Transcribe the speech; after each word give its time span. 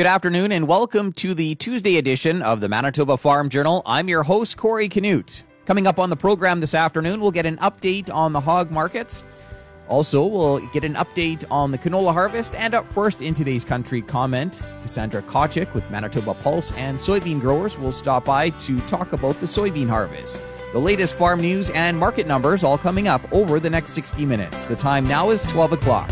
Good 0.00 0.06
afternoon 0.06 0.50
and 0.52 0.66
welcome 0.66 1.12
to 1.12 1.34
the 1.34 1.56
Tuesday 1.56 1.98
edition 1.98 2.40
of 2.40 2.62
the 2.62 2.70
Manitoba 2.70 3.18
Farm 3.18 3.50
Journal. 3.50 3.82
I'm 3.84 4.08
your 4.08 4.22
host, 4.22 4.56
Corey 4.56 4.88
Canute. 4.88 5.42
Coming 5.66 5.86
up 5.86 5.98
on 5.98 6.08
the 6.08 6.16
program 6.16 6.60
this 6.60 6.74
afternoon, 6.74 7.20
we'll 7.20 7.32
get 7.32 7.44
an 7.44 7.58
update 7.58 8.08
on 8.10 8.32
the 8.32 8.40
hog 8.40 8.70
markets. 8.70 9.24
Also, 9.88 10.24
we'll 10.24 10.60
get 10.68 10.84
an 10.84 10.94
update 10.94 11.44
on 11.50 11.70
the 11.70 11.76
canola 11.76 12.14
harvest. 12.14 12.54
And 12.54 12.72
up 12.72 12.90
first 12.90 13.20
in 13.20 13.34
today's 13.34 13.62
country 13.62 14.00
comment, 14.00 14.62
Cassandra 14.80 15.20
Tkachuk 15.20 15.74
with 15.74 15.90
Manitoba 15.90 16.32
Pulse 16.32 16.72
and 16.78 16.96
soybean 16.96 17.38
growers 17.38 17.76
will 17.76 17.92
stop 17.92 18.24
by 18.24 18.48
to 18.48 18.80
talk 18.86 19.12
about 19.12 19.38
the 19.38 19.46
soybean 19.46 19.90
harvest. 19.90 20.40
The 20.72 20.78
latest 20.78 21.12
farm 21.12 21.42
news 21.42 21.68
and 21.68 21.98
market 21.98 22.26
numbers 22.26 22.64
all 22.64 22.78
coming 22.78 23.06
up 23.06 23.20
over 23.34 23.60
the 23.60 23.68
next 23.68 23.90
60 23.90 24.24
minutes. 24.24 24.64
The 24.64 24.76
time 24.76 25.06
now 25.06 25.28
is 25.28 25.42
12 25.42 25.74
o'clock. 25.74 26.10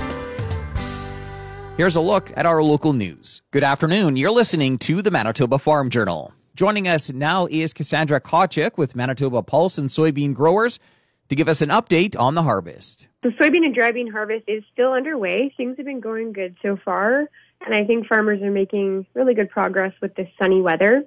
Here's 1.79 1.95
a 1.95 2.01
look 2.01 2.33
at 2.37 2.45
our 2.45 2.61
local 2.61 2.93
news. 2.93 3.41
Good 3.53 3.63
afternoon. 3.63 4.17
You're 4.17 4.33
listening 4.33 4.79
to 4.79 5.01
the 5.01 5.13
Manitoba 5.13 5.61
Farm 5.61 5.91
Journal. 5.91 6.35
Joining 6.57 6.89
us 6.89 7.13
now 7.13 7.47
is 7.47 7.73
Cassandra 7.73 8.21
Tkachuk 8.21 8.77
with 8.77 8.97
Manitoba 8.97 9.45
Pulse 9.45 9.79
and 9.79 9.89
Soybean 9.89 10.35
Growers 10.35 10.81
to 11.29 11.37
give 11.37 11.49
us 11.49 11.63
an 11.63 11.69
update 11.69 12.19
on 12.19 12.35
the 12.35 12.43
harvest. 12.43 13.07
The 13.23 13.29
soybean 13.29 13.65
and 13.65 13.73
dry 13.73 13.93
bean 13.93 14.11
harvest 14.11 14.49
is 14.49 14.65
still 14.73 14.93
underway. 14.93 15.55
Things 15.57 15.77
have 15.77 15.87
been 15.87 16.01
going 16.01 16.33
good 16.33 16.57
so 16.63 16.77
far, 16.85 17.29
and 17.65 17.73
I 17.73 17.85
think 17.85 18.09
farmers 18.09 18.43
are 18.43 18.51
making 18.51 19.07
really 19.15 19.35
good 19.35 19.49
progress 19.49 19.93
with 20.03 20.17
this 20.17 20.29
sunny 20.37 20.61
weather. 20.61 21.05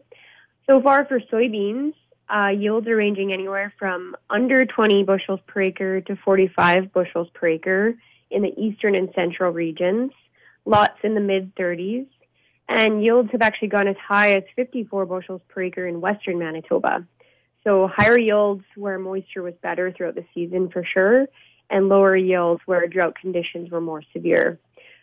So 0.68 0.82
far 0.82 1.04
for 1.04 1.20
soybeans, 1.20 1.96
uh, 2.34 2.48
yields 2.48 2.88
are 2.88 2.96
ranging 2.96 3.34
anywhere 3.34 3.74
from 3.78 4.16
under 4.30 4.66
20 4.66 5.04
bushels 5.04 5.42
per 5.48 5.64
acre 5.64 6.00
to 6.00 6.16
45 6.16 6.94
bushels 6.94 7.28
per 7.34 7.48
acre 7.48 7.96
in 8.30 8.42
the 8.42 8.58
eastern 8.58 8.96
and 8.96 9.10
central 9.14 9.52
regions 9.52 10.14
lots 10.66 11.00
in 11.04 11.16
the 11.16 11.22
mid 11.22 11.56
30s, 11.56 12.08
and 12.70 13.04
yields 13.04 13.32
have 13.32 13.42
actually 13.42 13.68
gone 13.68 13.88
as 13.88 13.98
high 13.98 14.34
as 14.34 14.44
54 14.56 15.06
bushels 15.06 15.42
per 15.50 15.64
acre 15.64 15.88
in 15.88 16.02
western 16.02 16.40
Manitoba. 16.40 17.06
So 17.64 17.88
higher 17.88 18.18
yields 18.18 18.64
where 18.76 18.98
moisture 18.98 19.44
was 19.44 19.54
better 19.62 19.92
throughout 19.92 20.16
the 20.16 20.26
season 20.34 20.70
for 20.70 20.84
sure, 20.84 21.28
and 21.70 21.90
lower 21.90 22.16
yields 22.16 22.62
where 22.66 22.88
drought 22.88 23.16
conditions 23.16 23.70
were 23.70 23.82
more 23.82 24.04
severe. 24.14 24.60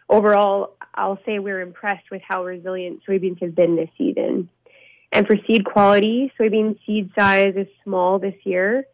Overall, 0.09 0.77
I'll 0.95 1.19
say 1.27 1.39
we're 1.39 1.61
impressed 1.61 2.11
with 2.11 2.23
how 2.27 2.45
resilient 2.45 3.03
soybeans 3.07 3.41
have 3.43 3.55
been 3.55 3.77
this 3.77 3.91
season. 3.99 4.49
And 5.13 5.27
for 5.27 5.37
seed 5.47 5.65
quality, 5.65 6.33
soybean 6.39 6.79
seed 6.85 7.11
size 7.19 7.55
is 7.57 7.67
small 7.85 8.19
this 8.19 8.35
year, 8.45 8.87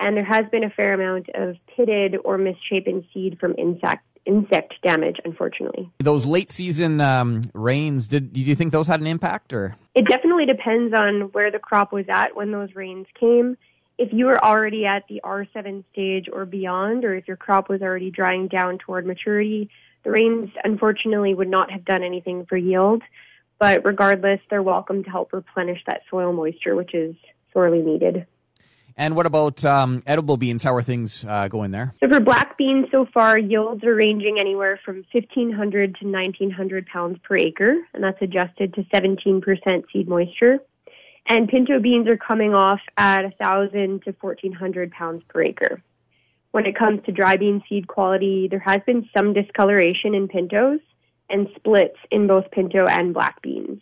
and 0.00 0.16
there 0.16 0.24
has 0.24 0.46
been 0.50 0.64
a 0.64 0.70
fair 0.70 0.94
amount 0.94 1.28
of 1.34 1.56
pitted 1.76 2.16
or 2.24 2.38
misshapen 2.38 3.06
seed 3.12 3.38
from 3.38 3.54
insect 3.56 4.04
insect 4.24 4.74
damage, 4.82 5.20
unfortunately. 5.24 5.90
Those 5.98 6.26
late 6.26 6.50
season 6.50 7.00
um, 7.00 7.42
rains, 7.54 8.08
did, 8.08 8.32
did 8.32 8.46
you 8.46 8.54
think 8.54 8.72
those 8.72 8.86
had 8.86 9.00
an 9.00 9.06
impact 9.06 9.52
or? 9.52 9.76
It 9.94 10.06
definitely 10.06 10.46
depends 10.46 10.94
on 10.94 11.32
where 11.32 11.50
the 11.50 11.58
crop 11.58 11.92
was 11.92 12.06
at 12.08 12.36
when 12.36 12.50
those 12.52 12.74
rains 12.74 13.06
came. 13.18 13.56
If 13.98 14.12
you 14.12 14.26
were 14.26 14.42
already 14.42 14.86
at 14.86 15.06
the 15.08 15.20
R7 15.24 15.84
stage 15.92 16.28
or 16.32 16.46
beyond, 16.46 17.04
or 17.04 17.14
if 17.14 17.28
your 17.28 17.36
crop 17.36 17.68
was 17.68 17.82
already 17.82 18.10
drying 18.10 18.48
down 18.48 18.78
toward 18.78 19.06
maturity, 19.06 19.70
the 20.02 20.10
rains 20.10 20.50
unfortunately 20.64 21.34
would 21.34 21.48
not 21.48 21.70
have 21.70 21.84
done 21.84 22.02
anything 22.02 22.46
for 22.46 22.56
yield. 22.56 23.02
But 23.58 23.84
regardless, 23.84 24.40
they're 24.50 24.62
welcome 24.62 25.04
to 25.04 25.10
help 25.10 25.32
replenish 25.32 25.82
that 25.86 26.02
soil 26.10 26.32
moisture, 26.32 26.74
which 26.74 26.94
is 26.94 27.14
sorely 27.52 27.82
needed. 27.82 28.26
And 28.96 29.16
what 29.16 29.26
about 29.26 29.64
um, 29.64 30.02
edible 30.06 30.36
beans? 30.36 30.62
How 30.62 30.74
are 30.74 30.82
things 30.82 31.24
uh, 31.24 31.48
going 31.48 31.70
there? 31.70 31.94
So 32.00 32.08
for 32.08 32.20
black 32.20 32.58
beans, 32.58 32.86
so 32.90 33.06
far 33.12 33.38
yields 33.38 33.84
are 33.84 33.94
ranging 33.94 34.38
anywhere 34.38 34.78
from 34.84 35.04
1,500 35.12 35.96
to 35.96 36.04
1,900 36.04 36.86
pounds 36.86 37.18
per 37.22 37.36
acre, 37.36 37.76
and 37.94 38.04
that's 38.04 38.20
adjusted 38.20 38.74
to 38.74 38.82
17% 38.94 39.84
seed 39.92 40.08
moisture. 40.08 40.58
And 41.26 41.48
pinto 41.48 41.78
beans 41.80 42.08
are 42.08 42.16
coming 42.16 42.54
off 42.54 42.80
at 42.96 43.22
1,000 43.22 44.02
to 44.04 44.14
1,400 44.20 44.90
pounds 44.90 45.22
per 45.28 45.42
acre. 45.42 45.82
When 46.50 46.66
it 46.66 46.76
comes 46.76 47.00
to 47.06 47.12
dry 47.12 47.36
bean 47.36 47.62
seed 47.68 47.88
quality, 47.88 48.48
there 48.48 48.58
has 48.58 48.80
been 48.84 49.08
some 49.16 49.32
discoloration 49.32 50.14
in 50.14 50.28
pintos 50.28 50.80
and 51.30 51.48
splits 51.56 51.96
in 52.10 52.26
both 52.26 52.50
pinto 52.50 52.86
and 52.86 53.14
black 53.14 53.40
beans. 53.40 53.80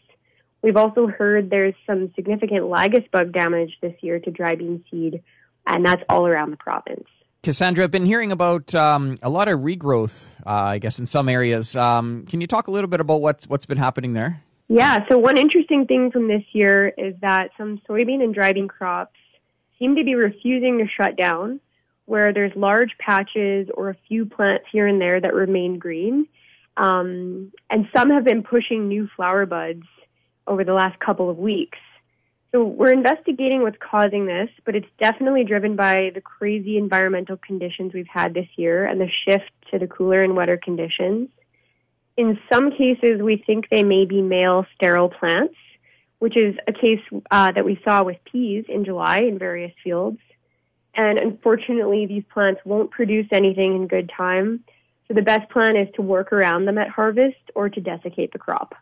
We've 0.62 0.76
also 0.76 1.06
heard 1.06 1.50
there's 1.50 1.74
some 1.86 2.12
significant 2.14 2.66
lygus 2.66 3.04
bug 3.10 3.32
damage 3.32 3.78
this 3.80 3.94
year 4.00 4.18
to 4.20 4.30
dry 4.30 4.56
bean 4.56 4.84
seed, 4.90 5.22
and 5.66 5.84
that's 5.84 6.02
all 6.08 6.26
around 6.26 6.50
the 6.50 6.56
province. 6.56 7.06
Cassandra, 7.42 7.84
I've 7.84 7.90
been 7.90 8.04
hearing 8.04 8.32
about 8.32 8.74
um, 8.74 9.16
a 9.22 9.30
lot 9.30 9.48
of 9.48 9.60
regrowth, 9.60 10.32
uh, 10.44 10.50
I 10.50 10.78
guess, 10.78 10.98
in 10.98 11.06
some 11.06 11.28
areas. 11.28 11.74
Um, 11.74 12.26
can 12.26 12.42
you 12.42 12.46
talk 12.46 12.68
a 12.68 12.70
little 12.70 12.88
bit 12.88 13.00
about 13.00 13.22
what's 13.22 13.48
what's 13.48 13.64
been 13.64 13.78
happening 13.78 14.12
there? 14.12 14.42
Yeah. 14.68 15.06
So 15.08 15.16
one 15.16 15.38
interesting 15.38 15.86
thing 15.86 16.10
from 16.10 16.28
this 16.28 16.44
year 16.52 16.88
is 16.88 17.14
that 17.22 17.50
some 17.56 17.80
soybean 17.88 18.22
and 18.22 18.34
dry 18.34 18.52
bean 18.52 18.68
crops 18.68 19.16
seem 19.78 19.96
to 19.96 20.04
be 20.04 20.14
refusing 20.14 20.78
to 20.78 20.86
shut 20.86 21.16
down, 21.16 21.60
where 22.04 22.34
there's 22.34 22.54
large 22.54 22.98
patches 22.98 23.68
or 23.72 23.88
a 23.88 23.96
few 24.06 24.26
plants 24.26 24.66
here 24.70 24.86
and 24.86 25.00
there 25.00 25.18
that 25.18 25.32
remain 25.32 25.78
green, 25.78 26.28
um, 26.76 27.50
and 27.70 27.88
some 27.96 28.10
have 28.10 28.24
been 28.24 28.42
pushing 28.42 28.86
new 28.86 29.08
flower 29.16 29.46
buds 29.46 29.84
over 30.50 30.64
the 30.64 30.74
last 30.74 30.98
couple 30.98 31.30
of 31.30 31.38
weeks. 31.38 31.78
So 32.52 32.64
we're 32.64 32.92
investigating 32.92 33.62
what's 33.62 33.78
causing 33.78 34.26
this, 34.26 34.50
but 34.64 34.74
it's 34.74 34.88
definitely 34.98 35.44
driven 35.44 35.76
by 35.76 36.10
the 36.12 36.20
crazy 36.20 36.76
environmental 36.76 37.36
conditions 37.36 37.94
we've 37.94 38.08
had 38.08 38.34
this 38.34 38.48
year 38.56 38.84
and 38.84 39.00
the 39.00 39.08
shift 39.24 39.52
to 39.70 39.78
the 39.78 39.86
cooler 39.86 40.24
and 40.24 40.34
wetter 40.34 40.56
conditions. 40.56 41.28
In 42.16 42.40
some 42.52 42.72
cases, 42.72 43.22
we 43.22 43.36
think 43.36 43.68
they 43.68 43.84
may 43.84 44.04
be 44.04 44.20
male 44.20 44.66
sterile 44.74 45.08
plants, 45.08 45.54
which 46.18 46.36
is 46.36 46.56
a 46.66 46.72
case 46.72 47.00
uh, 47.30 47.52
that 47.52 47.64
we 47.64 47.80
saw 47.84 48.02
with 48.02 48.18
peas 48.24 48.64
in 48.68 48.84
July 48.84 49.18
in 49.18 49.38
various 49.38 49.72
fields. 49.84 50.18
And 50.92 51.20
unfortunately, 51.20 52.06
these 52.06 52.24
plants 52.34 52.60
won't 52.64 52.90
produce 52.90 53.28
anything 53.30 53.76
in 53.76 53.86
good 53.86 54.10
time. 54.14 54.64
So 55.06 55.14
the 55.14 55.22
best 55.22 55.48
plan 55.50 55.76
is 55.76 55.88
to 55.94 56.02
work 56.02 56.32
around 56.32 56.64
them 56.64 56.78
at 56.78 56.88
harvest 56.88 57.38
or 57.54 57.68
to 57.68 57.80
desiccate 57.80 58.32
the 58.32 58.40
crop. 58.40 58.74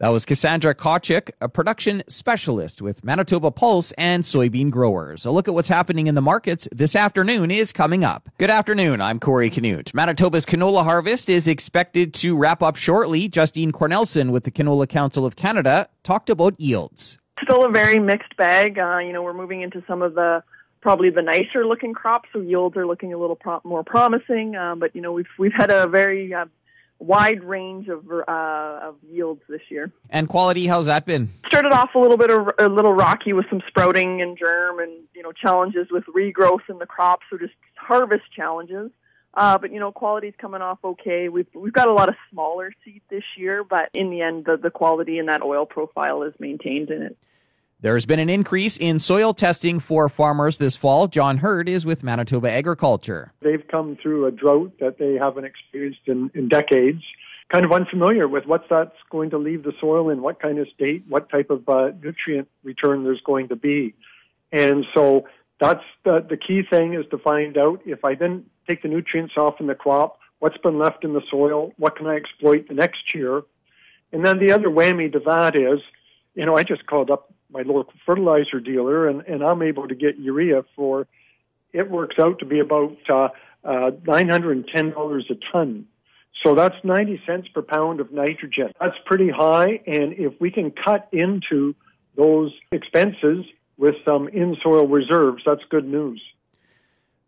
That 0.00 0.08
was 0.08 0.24
Cassandra 0.24 0.74
Tkachuk, 0.74 1.30
a 1.40 1.48
production 1.48 2.02
specialist 2.08 2.82
with 2.82 3.04
Manitoba 3.04 3.52
Pulse 3.52 3.92
and 3.92 4.24
soybean 4.24 4.68
growers. 4.68 5.24
A 5.24 5.30
look 5.30 5.46
at 5.46 5.54
what's 5.54 5.68
happening 5.68 6.08
in 6.08 6.16
the 6.16 6.20
markets 6.20 6.66
this 6.72 6.96
afternoon 6.96 7.52
is 7.52 7.70
coming 7.70 8.02
up. 8.02 8.28
Good 8.36 8.50
afternoon. 8.50 9.00
I'm 9.00 9.20
Corey 9.20 9.50
Canute. 9.50 9.94
Manitoba's 9.94 10.44
canola 10.44 10.82
harvest 10.82 11.30
is 11.30 11.46
expected 11.46 12.12
to 12.14 12.36
wrap 12.36 12.60
up 12.60 12.74
shortly. 12.74 13.28
Justine 13.28 13.70
Cornelsen 13.70 14.32
with 14.32 14.42
the 14.42 14.50
Canola 14.50 14.88
Council 14.88 15.24
of 15.24 15.36
Canada 15.36 15.88
talked 16.02 16.28
about 16.28 16.58
yields. 16.60 17.16
Still 17.44 17.64
a 17.64 17.70
very 17.70 18.00
mixed 18.00 18.36
bag. 18.36 18.80
Uh, 18.80 18.98
you 18.98 19.12
know, 19.12 19.22
we're 19.22 19.32
moving 19.32 19.62
into 19.62 19.80
some 19.86 20.02
of 20.02 20.16
the 20.16 20.42
probably 20.80 21.10
the 21.10 21.22
nicer 21.22 21.64
looking 21.64 21.94
crops, 21.94 22.28
so 22.32 22.40
yields 22.40 22.76
are 22.76 22.86
looking 22.86 23.12
a 23.12 23.16
little 23.16 23.36
pro- 23.36 23.60
more 23.62 23.84
promising. 23.84 24.56
Um, 24.56 24.80
but 24.80 24.92
you 24.96 25.00
know, 25.00 25.12
we've 25.12 25.28
we've 25.38 25.54
had 25.56 25.70
a 25.70 25.86
very 25.86 26.34
uh, 26.34 26.46
wide 27.06 27.44
range 27.44 27.88
of 27.88 28.10
uh, 28.10 28.80
of 28.82 28.96
yields 29.08 29.42
this 29.48 29.60
year. 29.68 29.92
And 30.10 30.28
quality, 30.28 30.66
how's 30.66 30.86
that 30.86 31.06
been? 31.06 31.28
Started 31.46 31.72
off 31.72 31.94
a 31.94 31.98
little 31.98 32.16
bit 32.16 32.30
of, 32.30 32.50
a 32.58 32.68
little 32.68 32.94
rocky 32.94 33.32
with 33.32 33.46
some 33.48 33.62
sprouting 33.68 34.22
and 34.22 34.36
germ, 34.38 34.78
and 34.78 34.92
you 35.14 35.22
know 35.22 35.32
challenges 35.32 35.88
with 35.90 36.04
regrowth 36.06 36.68
in 36.68 36.78
the 36.78 36.86
crop, 36.86 37.20
so 37.30 37.38
just 37.38 37.54
harvest 37.76 38.24
challenges. 38.34 38.90
Uh, 39.36 39.58
but 39.58 39.72
you 39.72 39.80
know, 39.80 39.90
quality's 39.90 40.34
coming 40.38 40.62
off 40.62 40.78
okay. 40.84 41.28
We've 41.28 41.48
we've 41.54 41.72
got 41.72 41.88
a 41.88 41.92
lot 41.92 42.08
of 42.08 42.14
smaller 42.30 42.72
seed 42.84 43.02
this 43.08 43.24
year, 43.36 43.64
but 43.64 43.90
in 43.92 44.10
the 44.10 44.20
end, 44.20 44.44
the, 44.44 44.56
the 44.56 44.70
quality 44.70 45.18
and 45.18 45.28
that 45.28 45.42
oil 45.42 45.66
profile 45.66 46.22
is 46.22 46.34
maintained 46.38 46.90
in 46.90 47.02
it. 47.02 47.18
There's 47.84 48.06
been 48.06 48.18
an 48.18 48.30
increase 48.30 48.78
in 48.78 48.98
soil 48.98 49.34
testing 49.34 49.78
for 49.78 50.08
farmers 50.08 50.56
this 50.56 50.74
fall. 50.74 51.06
John 51.06 51.36
Heard 51.36 51.68
is 51.68 51.84
with 51.84 52.02
Manitoba 52.02 52.50
Agriculture. 52.50 53.34
They've 53.42 53.62
come 53.68 53.98
through 54.02 54.24
a 54.24 54.30
drought 54.30 54.72
that 54.80 54.96
they 54.96 55.16
haven't 55.16 55.44
experienced 55.44 56.00
in, 56.06 56.30
in 56.32 56.48
decades. 56.48 57.02
Kind 57.50 57.66
of 57.66 57.72
unfamiliar 57.72 58.26
with 58.26 58.46
what 58.46 58.64
that's 58.70 58.96
going 59.10 59.28
to 59.28 59.36
leave 59.36 59.64
the 59.64 59.74
soil 59.78 60.08
in, 60.08 60.22
what 60.22 60.40
kind 60.40 60.58
of 60.58 60.66
state, 60.74 61.04
what 61.10 61.28
type 61.28 61.50
of 61.50 61.68
uh, 61.68 61.90
nutrient 62.02 62.48
return 62.62 63.04
there's 63.04 63.20
going 63.20 63.48
to 63.48 63.56
be. 63.56 63.94
And 64.50 64.86
so 64.94 65.26
that's 65.60 65.84
the, 66.04 66.24
the 66.26 66.38
key 66.38 66.62
thing 66.62 66.94
is 66.94 67.04
to 67.10 67.18
find 67.18 67.58
out 67.58 67.82
if 67.84 68.02
I 68.02 68.14
didn't 68.14 68.50
take 68.66 68.80
the 68.80 68.88
nutrients 68.88 69.34
off 69.36 69.60
in 69.60 69.66
the 69.66 69.74
crop, 69.74 70.20
what's 70.38 70.56
been 70.56 70.78
left 70.78 71.04
in 71.04 71.12
the 71.12 71.22
soil, 71.30 71.74
what 71.76 71.96
can 71.96 72.06
I 72.06 72.14
exploit 72.14 72.66
the 72.66 72.74
next 72.74 73.14
year. 73.14 73.42
And 74.10 74.24
then 74.24 74.38
the 74.38 74.52
other 74.52 74.68
whammy 74.68 75.12
to 75.12 75.20
that 75.26 75.54
is, 75.54 75.80
you 76.34 76.46
know, 76.46 76.56
I 76.56 76.62
just 76.62 76.86
called 76.86 77.10
up 77.10 77.30
my 77.54 77.62
local 77.62 77.94
fertilizer 78.04 78.60
dealer, 78.60 79.08
and, 79.08 79.22
and 79.22 79.42
I'm 79.42 79.62
able 79.62 79.88
to 79.88 79.94
get 79.94 80.18
urea 80.18 80.64
for. 80.76 81.06
It 81.72 81.90
works 81.90 82.16
out 82.18 82.40
to 82.40 82.44
be 82.44 82.58
about 82.58 82.96
uh, 83.08 83.28
uh, 83.64 83.92
nine 84.06 84.28
hundred 84.28 84.58
and 84.58 84.68
ten 84.68 84.90
dollars 84.90 85.30
a 85.30 85.36
ton. 85.52 85.86
So 86.44 86.54
that's 86.54 86.74
90 86.82 87.22
cents 87.26 87.48
per 87.48 87.62
pound 87.62 88.00
of 88.00 88.12
nitrogen. 88.12 88.72
That's 88.80 88.96
pretty 89.06 89.30
high. 89.30 89.80
And 89.86 90.12
if 90.14 90.38
we 90.40 90.50
can 90.50 90.72
cut 90.72 91.08
into 91.12 91.74
those 92.16 92.52
expenses 92.72 93.46
with 93.78 93.94
some 94.04 94.28
in 94.28 94.56
soil 94.62 94.86
reserves, 94.86 95.42
that's 95.46 95.62
good 95.70 95.86
news. 95.86 96.20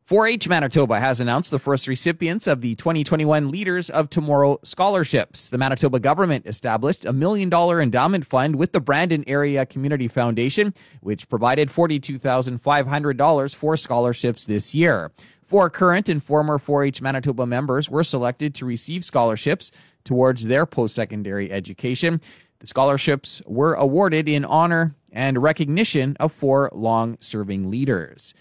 4-H 0.09 0.49
Manitoba 0.49 1.01
has 1.01 1.19
announced 1.19 1.51
the 1.51 1.59
first 1.59 1.89
recipients 1.89 2.47
of 2.47 2.61
the 2.61 2.77
2021 2.77 3.51
Leaders 3.51 3.91
of 3.91 4.09
Tomorrow 4.09 4.61
scholarships. 4.63 5.51
The 5.51 5.59
Manitoba 5.59 5.99
government 5.99 6.47
established 6.47 7.05
a 7.05 7.13
million 7.13 7.49
dollar 7.49 7.81
endowment 7.81 8.25
fund 8.25 8.55
with 8.55 8.71
the 8.71 8.79
Brandon 8.79 9.25
Area 9.27 9.67
Community 9.67 10.07
Foundation, 10.07 10.75
which 11.01 11.29
provided 11.29 11.71
$42,500 11.71 13.55
for 13.57 13.77
scholarships 13.77 14.45
this 14.45 14.77
year. 14.77 15.11
Four 15.43 15.71
current 15.71 16.09
and 16.09 16.23
former 16.23 16.59
4-H 16.59 17.03
Manitoba 17.03 17.45
members 17.45 17.91
were 17.91 18.05
selected 18.05 18.55
to 18.55 18.65
receive 18.65 19.05
scholarships 19.05 19.73
towards 20.05 20.45
their 20.45 20.67
post-secondary 20.67 21.51
education. 21.51 22.21
The 22.61 22.69
scholarships 22.69 23.43
were 23.45 23.75
awarded 23.75 24.29
in 24.29 24.45
honor 24.45 24.95
and 25.11 25.43
recognition 25.43 26.17
of 26.21 26.31
four 26.31 26.71
long-serving 26.73 27.69
leaders. 27.73 28.35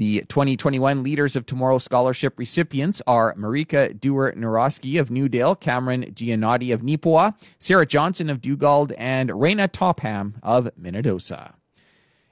The 0.00 0.20
2021 0.30 1.02
Leaders 1.02 1.36
of 1.36 1.44
Tomorrow 1.44 1.76
Scholarship 1.76 2.38
recipients 2.38 3.02
are 3.06 3.34
Marika 3.34 4.00
Dewar 4.00 4.32
Naroski 4.32 4.98
of 4.98 5.10
Newdale, 5.10 5.54
Cameron 5.54 6.14
Giannotti 6.14 6.72
of 6.72 6.80
Neepawa, 6.80 7.34
Sarah 7.58 7.84
Johnson 7.84 8.30
of 8.30 8.40
Dugald, 8.40 8.94
and 8.96 9.28
Raina 9.28 9.70
Topham 9.70 10.36
of 10.42 10.70
Minnedosa. 10.80 11.52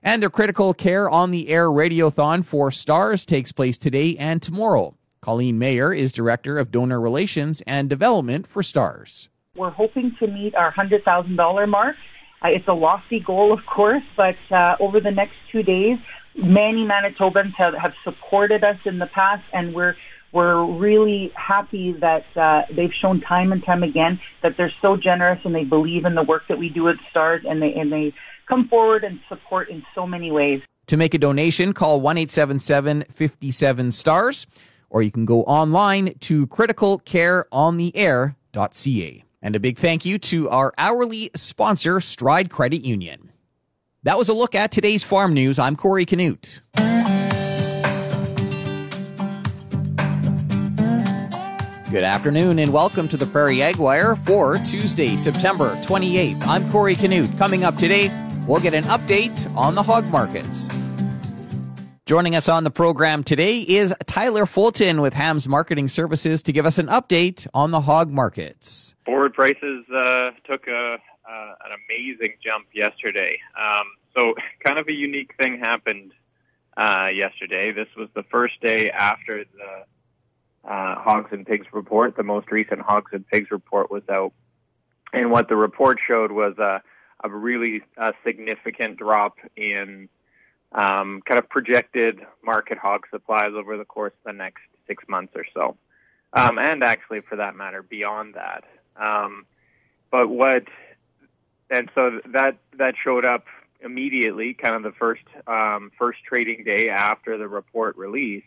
And 0.02 0.22
their 0.22 0.30
critical 0.30 0.72
care 0.72 1.10
on 1.10 1.30
the 1.30 1.50
air 1.50 1.68
radiothon 1.68 2.42
for 2.42 2.70
STARS 2.70 3.26
takes 3.26 3.52
place 3.52 3.76
today 3.76 4.16
and 4.16 4.40
tomorrow. 4.40 4.96
Colleen 5.20 5.58
Mayer 5.58 5.92
is 5.92 6.10
Director 6.10 6.58
of 6.58 6.70
Donor 6.70 6.98
Relations 6.98 7.60
and 7.66 7.90
Development 7.90 8.46
for 8.46 8.62
STARS. 8.62 9.28
We're 9.54 9.68
hoping 9.68 10.16
to 10.20 10.26
meet 10.26 10.54
our 10.54 10.72
$100,000 10.72 11.68
mark. 11.68 11.96
Uh, 12.42 12.48
it's 12.48 12.68
a 12.68 12.72
lofty 12.72 13.20
goal, 13.20 13.52
of 13.52 13.66
course, 13.66 14.04
but 14.16 14.36
uh, 14.50 14.76
over 14.80 15.00
the 15.00 15.10
next 15.10 15.34
two 15.50 15.62
days, 15.62 15.98
many 16.38 16.86
Manitobans 16.86 17.52
have, 17.54 17.74
have 17.74 17.92
supported 18.04 18.64
us 18.64 18.78
in 18.84 18.98
the 18.98 19.06
past, 19.06 19.44
and 19.52 19.74
we're 19.74 19.96
we're 20.30 20.62
really 20.62 21.32
happy 21.34 21.92
that 21.92 22.26
uh, 22.36 22.64
they've 22.70 22.92
shown 22.92 23.22
time 23.22 23.50
and 23.50 23.64
time 23.64 23.82
again 23.82 24.20
that 24.42 24.58
they're 24.58 24.74
so 24.82 24.94
generous 24.94 25.40
and 25.44 25.54
they 25.54 25.64
believe 25.64 26.04
in 26.04 26.14
the 26.14 26.22
work 26.22 26.42
that 26.48 26.58
we 26.58 26.68
do 26.68 26.86
at 26.88 26.96
STARS, 27.10 27.44
and 27.48 27.62
they 27.62 27.74
and 27.74 27.92
they 27.92 28.12
come 28.46 28.68
forward 28.68 29.04
and 29.04 29.20
support 29.28 29.68
in 29.68 29.84
so 29.94 30.06
many 30.06 30.30
ways. 30.30 30.62
To 30.88 30.96
make 30.96 31.14
a 31.14 31.18
donation, 31.18 31.72
call 31.72 32.00
one 32.00 32.18
eight 32.18 32.30
seven 32.30 32.58
seven 32.58 33.04
fifty 33.10 33.50
seven 33.50 33.90
stars, 33.90 34.46
or 34.90 35.02
you 35.02 35.10
can 35.10 35.24
go 35.24 35.44
online 35.44 36.14
to 36.20 36.46
criticalcareontheair.ca. 36.46 39.24
And 39.40 39.54
a 39.54 39.60
big 39.60 39.78
thank 39.78 40.04
you 40.04 40.18
to 40.18 40.48
our 40.50 40.74
hourly 40.76 41.30
sponsor, 41.34 42.00
Stride 42.00 42.50
Credit 42.50 42.84
Union. 42.84 43.27
That 44.04 44.16
was 44.16 44.28
a 44.28 44.32
look 44.32 44.54
at 44.54 44.70
today's 44.70 45.02
farm 45.02 45.34
news. 45.34 45.58
I'm 45.58 45.74
Corey 45.74 46.06
Canute. 46.06 46.62
Good 51.90 52.04
afternoon 52.04 52.60
and 52.60 52.72
welcome 52.72 53.08
to 53.08 53.16
the 53.16 53.26
Prairie 53.26 53.60
Ag 53.60 53.76
Wire 53.78 54.14
for 54.14 54.56
Tuesday, 54.58 55.16
September 55.16 55.74
28th. 55.82 56.46
I'm 56.46 56.70
Corey 56.70 56.94
Canute. 56.94 57.36
Coming 57.38 57.64
up 57.64 57.74
today, 57.74 58.08
we'll 58.46 58.60
get 58.60 58.72
an 58.72 58.84
update 58.84 59.52
on 59.56 59.74
the 59.74 59.82
hog 59.82 60.04
markets. 60.12 60.68
Joining 62.06 62.36
us 62.36 62.48
on 62.48 62.62
the 62.62 62.70
program 62.70 63.24
today 63.24 63.62
is 63.62 63.92
Tyler 64.06 64.46
Fulton 64.46 65.00
with 65.00 65.12
Hams 65.12 65.48
Marketing 65.48 65.88
Services 65.88 66.44
to 66.44 66.52
give 66.52 66.66
us 66.66 66.78
an 66.78 66.86
update 66.86 67.48
on 67.52 67.72
the 67.72 67.80
hog 67.80 68.12
markets. 68.12 68.94
Forward 69.04 69.34
prices 69.34 69.84
uh, 69.92 70.30
took 70.46 70.68
a, 70.68 70.98
uh, 71.28 71.54
an 71.64 71.78
amazing 71.86 72.34
jump 72.42 72.66
yesterday. 72.72 73.38
Um, 73.58 73.86
so, 74.14 74.34
kind 74.64 74.78
of 74.78 74.88
a 74.88 74.92
unique 74.92 75.34
thing 75.38 75.58
happened 75.58 76.12
uh, 76.76 77.10
yesterday. 77.12 77.72
This 77.72 77.88
was 77.96 78.08
the 78.14 78.22
first 78.24 78.60
day 78.60 78.90
after 78.90 79.44
the 79.44 80.70
uh, 80.70 80.94
Hogs 80.96 81.30
and 81.32 81.46
Pigs 81.46 81.66
report. 81.72 82.16
The 82.16 82.22
most 82.22 82.50
recent 82.50 82.80
Hogs 82.80 83.12
and 83.12 83.26
Pigs 83.26 83.50
report 83.50 83.90
was 83.90 84.02
out, 84.08 84.32
and 85.12 85.30
what 85.30 85.48
the 85.48 85.56
report 85.56 85.98
showed 86.00 86.32
was 86.32 86.56
a, 86.58 86.82
a 87.24 87.28
really 87.28 87.82
uh, 87.96 88.12
significant 88.24 88.96
drop 88.96 89.38
in 89.56 90.08
um, 90.72 91.22
kind 91.24 91.38
of 91.38 91.48
projected 91.48 92.20
market 92.44 92.78
hog 92.78 93.06
supplies 93.10 93.52
over 93.54 93.76
the 93.76 93.84
course 93.84 94.12
of 94.24 94.32
the 94.32 94.36
next 94.36 94.62
six 94.86 95.04
months 95.08 95.32
or 95.34 95.44
so, 95.54 95.76
um, 96.32 96.58
and 96.58 96.84
actually, 96.84 97.20
for 97.20 97.36
that 97.36 97.56
matter, 97.56 97.82
beyond 97.82 98.34
that. 98.34 98.64
Um, 98.96 99.46
but 100.10 100.28
what 100.28 100.64
and 101.70 101.90
so 101.94 102.20
that 102.26 102.56
that 102.78 102.94
showed 103.02 103.24
up 103.24 103.44
immediately, 103.80 104.54
kind 104.54 104.74
of 104.74 104.82
the 104.82 104.92
first 104.92 105.24
um, 105.46 105.90
first 105.98 106.22
trading 106.24 106.64
day 106.64 106.88
after 106.88 107.36
the 107.36 107.48
report 107.48 107.96
release. 107.96 108.44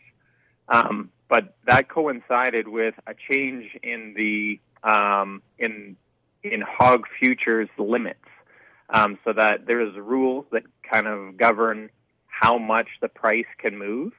Um, 0.68 1.10
but 1.28 1.54
that 1.66 1.88
coincided 1.88 2.68
with 2.68 2.94
a 3.06 3.14
change 3.14 3.76
in 3.82 4.14
the 4.16 4.60
um, 4.82 5.42
in 5.58 5.96
in 6.42 6.60
hog 6.60 7.06
futures 7.18 7.68
limits, 7.78 8.28
um, 8.90 9.18
so 9.24 9.32
that 9.32 9.66
there's 9.66 9.94
rules 9.96 10.44
that 10.52 10.64
kind 10.82 11.06
of 11.06 11.36
govern 11.36 11.90
how 12.26 12.58
much 12.58 12.88
the 13.00 13.08
price 13.08 13.46
can 13.58 13.78
move, 13.78 14.12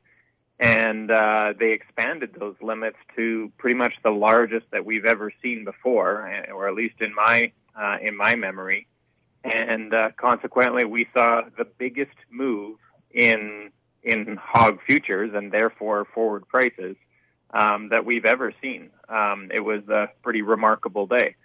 and 0.60 1.12
uh, 1.12 1.54
they 1.60 1.72
expanded 1.72 2.36
those 2.40 2.56
limits 2.62 2.98
to 3.18 3.52
pretty 3.58 3.76
much 3.76 3.94
the 4.04 4.12
largest 4.12 4.66
that 4.72 4.86
we've 4.86 5.06
ever 5.06 5.32
seen 5.42 5.66
before, 5.66 6.46
or 6.54 6.68
at 6.68 6.74
least 6.74 7.02
in 7.02 7.14
my 7.14 7.52
uh, 7.76 7.98
in 8.02 8.16
my 8.16 8.36
memory 8.36 8.88
and 9.44 9.94
uh, 9.94 10.12
consequently, 10.16 10.86
we 10.86 11.07
saw 11.13 11.42
the 11.57 11.66
biggest 11.66 12.16
move 12.30 12.78
in 13.12 13.72
in 14.04 14.38
hog 14.42 14.80
futures 14.86 15.31
and 15.34 15.51
therefore 15.51 16.06
forward 16.13 16.48
prices 16.48 16.95
um, 17.54 17.90
that 17.90 18.06
we've 18.06 18.25
ever 18.25 18.54
seen. 18.62 18.90
Um, 19.07 19.50
it 19.54 19.62
was 19.62 19.88
a 19.88 20.10
pretty 20.22 20.42
remarkable 20.42 21.07
day, 21.07 21.36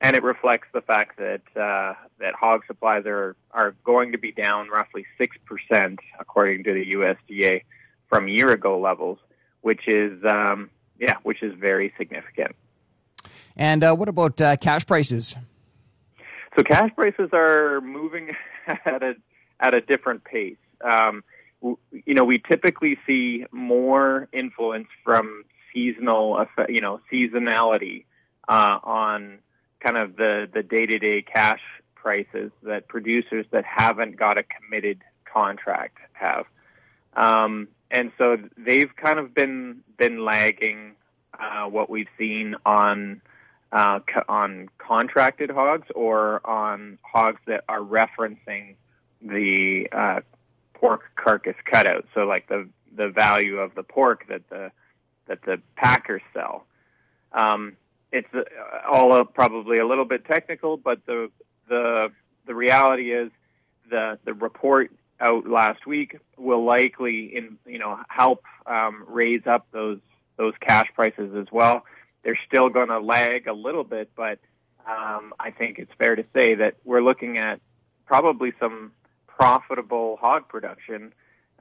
and 0.00 0.16
it 0.16 0.22
reflects 0.22 0.68
the 0.72 0.80
fact 0.80 1.18
that 1.18 1.42
uh, 1.56 1.94
that 2.18 2.34
hog 2.34 2.62
supplies 2.66 3.04
are 3.06 3.36
are 3.50 3.74
going 3.84 4.12
to 4.12 4.18
be 4.18 4.32
down 4.32 4.68
roughly 4.68 5.06
six 5.18 5.36
percent 5.44 5.98
according 6.18 6.64
to 6.64 6.72
the 6.72 6.92
USDA 6.92 7.62
from 8.08 8.28
year 8.28 8.50
ago 8.50 8.78
levels, 8.78 9.18
which 9.60 9.88
is 9.88 10.24
um, 10.24 10.70
yeah, 10.98 11.16
which 11.22 11.42
is 11.42 11.54
very 11.54 11.92
significant. 11.98 12.54
And 13.56 13.82
uh, 13.82 13.94
what 13.94 14.08
about 14.08 14.40
uh, 14.40 14.56
cash 14.56 14.86
prices? 14.86 15.36
So 16.60 16.64
cash 16.64 16.90
prices 16.94 17.30
are 17.32 17.80
moving 17.80 18.36
at 18.66 19.02
a 19.02 19.16
at 19.60 19.72
a 19.72 19.80
different 19.80 20.24
pace. 20.24 20.58
Um, 20.82 21.24
you 21.62 22.12
know, 22.12 22.24
we 22.24 22.38
typically 22.38 22.98
see 23.06 23.46
more 23.50 24.28
influence 24.30 24.88
from 25.02 25.44
seasonal, 25.72 26.44
you 26.68 26.82
know, 26.82 27.00
seasonality 27.10 28.04
uh, 28.46 28.78
on 28.84 29.38
kind 29.80 29.96
of 29.96 30.16
the 30.16 30.50
the 30.52 30.62
day 30.62 30.84
to 30.84 30.98
day 30.98 31.22
cash 31.22 31.62
prices 31.94 32.52
that 32.62 32.88
producers 32.88 33.46
that 33.52 33.64
haven't 33.64 34.16
got 34.16 34.36
a 34.36 34.42
committed 34.42 35.00
contract 35.24 35.96
have. 36.12 36.44
Um, 37.14 37.68
and 37.90 38.12
so 38.18 38.36
they've 38.58 38.94
kind 38.96 39.18
of 39.18 39.32
been 39.32 39.82
been 39.96 40.26
lagging 40.26 40.92
uh, 41.38 41.64
what 41.70 41.88
we've 41.88 42.10
seen 42.18 42.54
on 42.66 43.22
uh, 43.72 44.00
on 44.28 44.68
contracted 44.78 45.50
hogs 45.50 45.88
or 45.94 46.44
on 46.46 46.98
hogs 47.02 47.40
that 47.46 47.64
are 47.68 47.80
referencing 47.80 48.74
the 49.22 49.88
uh, 49.92 50.20
pork 50.74 51.02
carcass 51.16 51.56
cutout. 51.64 52.06
So 52.14 52.24
like 52.24 52.48
the 52.48 52.68
the 52.96 53.08
value 53.08 53.58
of 53.58 53.74
the 53.74 53.82
pork 53.82 54.26
that 54.28 54.48
the 54.50 54.72
that 55.26 55.42
the 55.42 55.60
packers 55.76 56.22
sell. 56.34 56.66
Um, 57.32 57.76
it's 58.10 58.32
uh, 58.34 58.42
all 58.90 59.24
probably 59.24 59.78
a 59.78 59.86
little 59.86 60.04
bit 60.04 60.24
technical, 60.24 60.76
but 60.76 61.04
the 61.06 61.30
the 61.68 62.10
the 62.46 62.54
reality 62.54 63.12
is 63.12 63.30
the 63.88 64.18
the 64.24 64.34
report 64.34 64.90
out 65.20 65.46
last 65.46 65.86
week 65.86 66.18
will 66.36 66.64
likely 66.64 67.36
in 67.36 67.58
you 67.66 67.78
know 67.78 67.98
help 68.08 68.42
um, 68.66 69.04
raise 69.06 69.46
up 69.46 69.66
those 69.70 70.00
those 70.36 70.54
cash 70.60 70.88
prices 70.94 71.34
as 71.36 71.46
well. 71.52 71.84
They're 72.22 72.38
still 72.46 72.68
going 72.68 72.88
to 72.88 72.98
lag 72.98 73.46
a 73.46 73.52
little 73.52 73.84
bit, 73.84 74.10
but 74.14 74.38
um, 74.86 75.34
I 75.38 75.50
think 75.50 75.78
it's 75.78 75.92
fair 75.98 76.16
to 76.16 76.24
say 76.34 76.54
that 76.54 76.76
we're 76.84 77.02
looking 77.02 77.38
at 77.38 77.60
probably 78.06 78.52
some 78.58 78.92
profitable 79.26 80.18
hog 80.20 80.48
production 80.48 81.12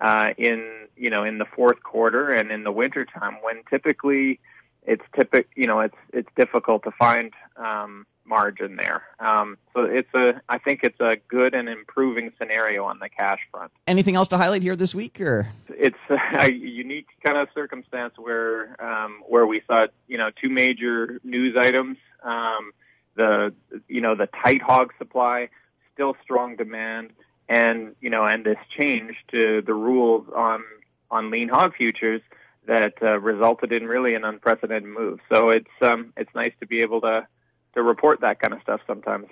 uh, 0.01 0.33
in 0.37 0.87
you 0.95 1.09
know 1.09 1.23
in 1.23 1.37
the 1.37 1.45
fourth 1.45 1.83
quarter 1.83 2.29
and 2.29 2.51
in 2.51 2.63
the 2.63 2.71
winter 2.71 3.05
time 3.05 3.37
when 3.41 3.61
typically 3.69 4.39
it's 4.83 5.03
typic 5.15 5.49
you 5.55 5.67
know 5.67 5.79
it's 5.79 5.97
it's 6.13 6.29
difficult 6.35 6.83
to 6.83 6.91
find 6.91 7.33
um, 7.57 8.05
margin 8.29 8.77
there. 8.77 9.03
Um, 9.19 9.57
so 9.73 9.81
it's 9.81 10.13
a 10.13 10.39
I 10.47 10.59
think 10.59 10.81
it's 10.83 10.99
a 10.99 11.17
good 11.27 11.53
and 11.53 11.67
improving 11.67 12.31
scenario 12.37 12.85
on 12.85 12.99
the 12.99 13.09
cash 13.09 13.39
front. 13.51 13.71
Anything 13.87 14.15
else 14.15 14.27
to 14.29 14.37
highlight 14.37 14.61
here 14.61 14.75
this 14.75 14.95
week, 14.95 15.19
or 15.19 15.49
it's 15.69 15.97
a 16.37 16.51
unique 16.51 17.07
kind 17.23 17.37
of 17.37 17.49
circumstance 17.53 18.13
where 18.17 18.81
um, 18.81 19.23
where 19.27 19.45
we 19.45 19.61
saw 19.67 19.87
you 20.07 20.17
know 20.17 20.29
two 20.41 20.49
major 20.49 21.19
news 21.23 21.57
items. 21.57 21.97
Um, 22.23 22.71
the 23.15 23.53
you 23.87 23.99
know 23.99 24.15
the 24.15 24.27
tight 24.27 24.61
hog 24.61 24.93
supply, 24.97 25.49
still 25.93 26.15
strong 26.23 26.55
demand, 26.55 27.09
and 27.49 27.95
you 27.99 28.09
know 28.09 28.23
and 28.25 28.45
this 28.45 28.59
change 28.77 29.15
to 29.31 29.61
the 29.61 29.73
rules 29.73 30.27
on 30.35 30.63
on 31.11 31.31
lean 31.31 31.49
hog 31.49 31.75
futures 31.75 32.21
that 32.67 32.93
uh, 33.01 33.19
resulted 33.19 33.71
in 33.71 33.87
really 33.87 34.13
an 34.13 34.23
unprecedented 34.23 34.87
move. 34.87 35.19
So 35.31 35.49
it's 35.49 35.69
um, 35.81 36.13
it's 36.15 36.33
nice 36.35 36.53
to 36.59 36.67
be 36.67 36.81
able 36.81 37.01
to 37.01 37.27
to 37.73 37.83
report 37.83 38.21
that 38.21 38.39
kind 38.39 38.53
of 38.53 38.61
stuff 38.61 38.81
sometimes. 38.87 39.27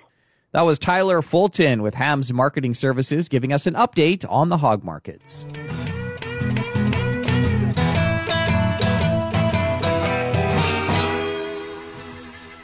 That 0.52 0.62
was 0.62 0.78
Tyler 0.78 1.20
Fulton 1.20 1.82
with 1.82 1.94
Hams 1.94 2.32
Marketing 2.32 2.72
Services 2.72 3.28
giving 3.28 3.52
us 3.52 3.66
an 3.66 3.74
update 3.74 4.24
on 4.28 4.48
the 4.48 4.56
hog 4.56 4.82
markets. 4.82 5.44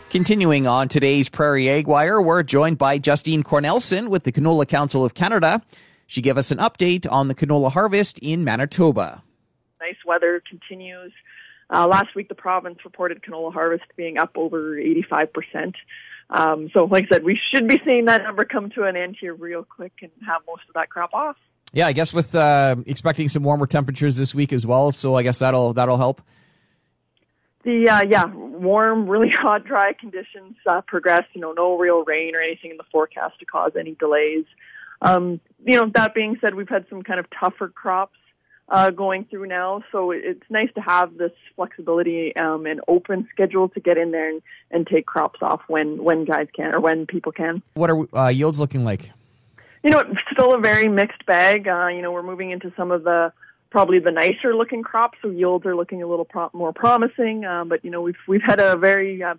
Continuing 0.09 0.69
on 0.69 0.87
today's 0.87 1.29
Prairie 1.29 1.69
Ag 1.69 1.89
Wire, 1.89 2.23
we're 2.23 2.45
joined 2.45 2.79
by 2.79 2.99
Justine 2.99 3.43
Cornelsen 3.43 4.09
with 4.09 4.23
the 4.23 4.31
Canola 4.31 4.67
Council 4.67 5.05
of 5.05 5.15
Canada. 5.15 5.61
She 6.07 6.23
gave 6.23 6.39
us 6.39 6.53
an 6.53 6.59
update 6.59 7.11
on 7.11 7.27
the 7.27 7.35
canola 7.35 7.73
harvest 7.73 8.21
in 8.21 8.45
Manitoba. 8.45 9.25
Nice 9.81 9.97
weather 10.07 10.41
continues. 10.49 11.13
Uh, 11.71 11.87
last 11.87 12.15
week, 12.15 12.29
the 12.29 12.35
province 12.35 12.79
reported 12.85 13.23
canola 13.23 13.53
harvest 13.53 13.85
being 13.97 14.19
up 14.19 14.33
over 14.37 14.77
85%. 14.77 15.75
Um, 16.31 16.71
so, 16.73 16.85
like 16.85 17.05
I 17.05 17.17
said, 17.17 17.25
we 17.25 17.39
should 17.51 17.69
be 17.69 17.81
seeing 17.85 18.07
that 18.07 18.23
number 18.23 18.45
come 18.45 18.71
to 18.71 18.85
an 18.85 18.97
end 18.97 19.17
here 19.21 19.35
real 19.35 19.65
quick 19.65 19.93
and 20.03 20.11
have 20.27 20.43
most 20.47 20.63
of 20.69 20.75
that 20.75 20.91
crop 20.91 21.13
off. 21.13 21.37
Yeah, 21.73 21.87
I 21.87 21.93
guess 21.93 22.15
with 22.15 22.35
uh, 22.35 22.77
expecting 22.87 23.29
some 23.29 23.43
warmer 23.43 23.67
temperatures 23.67 24.17
this 24.17 24.35
week 24.35 24.53
as 24.53 24.67
well, 24.67 24.93
so 24.93 25.17
I 25.17 25.23
guess 25.23 25.41
that'll 25.41 25.73
that'll 25.73 25.97
help. 25.97 26.23
The 27.65 27.89
uh, 27.89 28.05
yeah, 28.09 28.27
warm, 28.27 29.09
really 29.09 29.31
hot, 29.43 29.65
dry 29.65 29.93
conditions 29.93 30.57
uh, 30.67 30.83
progress. 30.83 31.25
You 31.33 31.41
know, 31.41 31.53
no 31.53 31.77
real 31.77 32.05
rain 32.05 32.37
or 32.37 32.41
anything 32.41 32.71
in 32.71 32.77
the 32.77 32.85
forecast 32.93 33.39
to 33.41 33.45
cause 33.45 33.73
any 33.79 33.97
delays. 33.97 34.45
Um, 35.03 35.41
you 35.67 35.79
know, 35.79 35.91
that 35.95 36.15
being 36.15 36.39
said, 36.41 36.55
we've 36.55 36.69
had 36.69 36.87
some 36.89 37.03
kind 37.03 37.19
of 37.19 37.27
tougher 37.39 37.69
crops 37.69 38.17
uh, 38.69 38.91
going 38.91 39.25
through 39.27 39.47
now, 39.47 39.83
so 39.93 40.11
it's 40.11 40.43
nice 40.49 40.71
to 40.75 40.81
have 40.81 41.17
this 41.19 41.33
flexibility 41.55 42.35
um, 42.37 42.67
and 42.67 42.81
open 42.89 43.29
schedule 43.31 43.69
to 43.69 43.81
get 43.81 43.99
in 43.99 44.11
there 44.11 44.29
and, 44.29 44.43
and 44.71 44.87
take 44.87 45.07
crops 45.07 45.41
off 45.43 45.61
when 45.69 46.03
when 46.03 46.25
guys 46.25 46.49
can 46.57 46.75
or 46.75 46.81
when 46.81 47.07
people 47.07 47.33
can. 47.33 47.63
What 47.75 47.91
are 47.91 48.17
uh, 48.17 48.29
yields 48.29 48.59
looking 48.59 48.85
like? 48.85 49.11
You 49.83 49.91
know, 49.91 49.99
it's 49.99 50.21
still 50.33 50.55
a 50.55 50.59
very 50.59 50.89
mixed 50.89 51.27
bag. 51.27 51.69
Uh, 51.69 51.89
you 51.89 52.01
know, 52.01 52.11
we're 52.11 52.23
moving 52.23 52.51
into 52.51 52.73
some 52.75 52.91
of 52.91 53.05
the 53.05 53.33
probably 53.71 53.99
the 53.99 54.11
nicer 54.11 54.55
looking 54.55 54.83
crops, 54.83 55.19
so 55.21 55.29
yields 55.29 55.67
are 55.67 55.77
looking 55.77 56.03
a 56.03 56.07
little 56.07 56.25
pro- 56.25 56.51
more 56.55 56.73
promising. 56.73 57.45
Um, 57.45 57.69
but 57.69 57.85
you 57.85 57.91
know, 57.91 58.01
we've 58.01 58.17
we've 58.27 58.43
had 58.43 58.61
a 58.61 58.77
very 58.77 59.23
uh, 59.23 59.35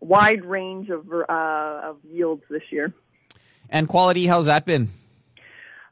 wide 0.00 0.44
range 0.44 0.90
of 0.90 1.10
uh, 1.10 1.80
of 1.82 1.96
yields 2.04 2.42
this 2.50 2.64
year. 2.70 2.92
And 3.70 3.88
quality, 3.88 4.26
how's 4.26 4.46
that 4.46 4.66
been? 4.66 4.90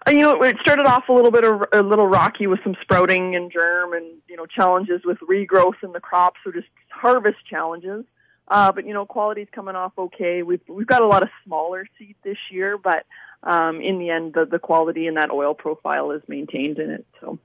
You 0.08 0.18
know, 0.18 0.42
it 0.42 0.56
started 0.60 0.86
off 0.86 1.08
a 1.08 1.12
little 1.12 1.30
bit 1.30 1.44
of, 1.44 1.62
a 1.72 1.82
little 1.82 2.06
rocky 2.06 2.46
with 2.46 2.60
some 2.62 2.76
sprouting 2.82 3.34
and 3.36 3.50
germ, 3.50 3.94
and 3.94 4.04
you 4.28 4.36
know, 4.36 4.46
challenges 4.46 5.00
with 5.04 5.18
regrowth 5.20 5.82
in 5.82 5.92
the 5.92 6.00
crops, 6.00 6.40
or 6.44 6.52
just 6.52 6.68
harvest 6.90 7.38
challenges. 7.48 8.04
Uh, 8.48 8.70
but 8.70 8.86
you 8.86 8.92
know, 8.92 9.06
quality's 9.06 9.48
coming 9.52 9.74
off 9.74 9.92
okay. 9.96 10.42
We've 10.42 10.60
we've 10.68 10.86
got 10.86 11.02
a 11.02 11.06
lot 11.06 11.22
of 11.22 11.30
smaller 11.44 11.86
seed 11.98 12.16
this 12.22 12.36
year, 12.50 12.76
but 12.76 13.06
um, 13.42 13.80
in 13.80 13.98
the 13.98 14.10
end, 14.10 14.34
the, 14.34 14.44
the 14.44 14.58
quality 14.58 15.06
and 15.06 15.16
that 15.16 15.30
oil 15.30 15.54
profile 15.54 16.10
is 16.10 16.22
maintained 16.28 16.78
in 16.78 16.90
it. 16.90 17.06
So. 17.20 17.38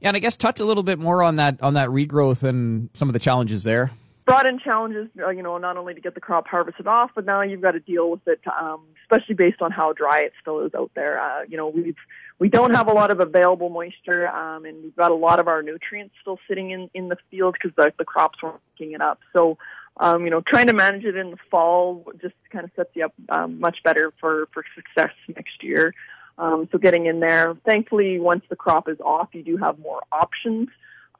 Yeah, 0.00 0.08
and 0.08 0.16
I 0.16 0.20
guess 0.20 0.38
touch 0.38 0.60
a 0.60 0.64
little 0.64 0.82
bit 0.82 0.98
more 0.98 1.22
on 1.22 1.36
that 1.36 1.62
on 1.62 1.74
that 1.74 1.90
regrowth 1.90 2.42
and 2.42 2.88
some 2.94 3.08
of 3.08 3.12
the 3.12 3.18
challenges 3.18 3.62
there. 3.64 3.90
Brought 4.24 4.46
in 4.46 4.58
challenges, 4.58 5.08
uh, 5.18 5.30
you 5.30 5.42
know, 5.42 5.58
not 5.58 5.76
only 5.76 5.94
to 5.94 6.00
get 6.00 6.14
the 6.14 6.20
crop 6.20 6.46
harvested 6.46 6.86
off, 6.86 7.10
but 7.14 7.24
now 7.24 7.40
you've 7.40 7.62
got 7.62 7.72
to 7.72 7.80
deal 7.80 8.10
with 8.10 8.26
it, 8.26 8.40
um, 8.60 8.82
especially 9.02 9.34
based 9.34 9.60
on 9.60 9.72
how 9.72 9.92
dry 9.92 10.20
it 10.20 10.32
still 10.40 10.60
is 10.64 10.72
out 10.74 10.90
there. 10.94 11.20
Uh, 11.20 11.42
you 11.48 11.56
know, 11.56 11.68
we've 11.68 11.96
we 12.38 12.48
don't 12.48 12.74
have 12.74 12.88
a 12.88 12.92
lot 12.92 13.10
of 13.10 13.20
available 13.20 13.70
moisture, 13.70 14.28
um, 14.28 14.64
and 14.64 14.82
we've 14.82 14.96
got 14.96 15.10
a 15.10 15.14
lot 15.14 15.40
of 15.40 15.48
our 15.48 15.62
nutrients 15.62 16.14
still 16.20 16.38
sitting 16.46 16.70
in 16.70 16.90
in 16.94 17.08
the 17.08 17.16
field 17.30 17.54
because 17.54 17.74
the 17.76 17.92
the 17.98 18.04
crops 18.04 18.42
weren't 18.42 18.60
picking 18.76 18.92
it 18.92 19.00
up. 19.00 19.20
So. 19.32 19.58
Um, 19.96 20.24
you 20.24 20.30
know, 20.30 20.40
trying 20.40 20.68
to 20.68 20.72
manage 20.72 21.04
it 21.04 21.14
in 21.14 21.32
the 21.32 21.36
fall 21.50 22.06
just 22.22 22.34
kind 22.50 22.64
of 22.64 22.70
sets 22.74 22.88
you 22.94 23.04
up 23.04 23.12
um, 23.28 23.60
much 23.60 23.82
better 23.82 24.14
for, 24.18 24.48
for 24.54 24.64
success 24.74 25.12
next 25.36 25.62
year. 25.62 25.92
Um, 26.38 26.68
so 26.72 26.78
getting 26.78 27.04
in 27.04 27.20
there. 27.20 27.54
Thankfully, 27.66 28.18
once 28.18 28.42
the 28.48 28.56
crop 28.56 28.88
is 28.88 28.98
off, 29.00 29.28
you 29.32 29.42
do 29.42 29.58
have 29.58 29.78
more 29.78 30.00
options. 30.10 30.68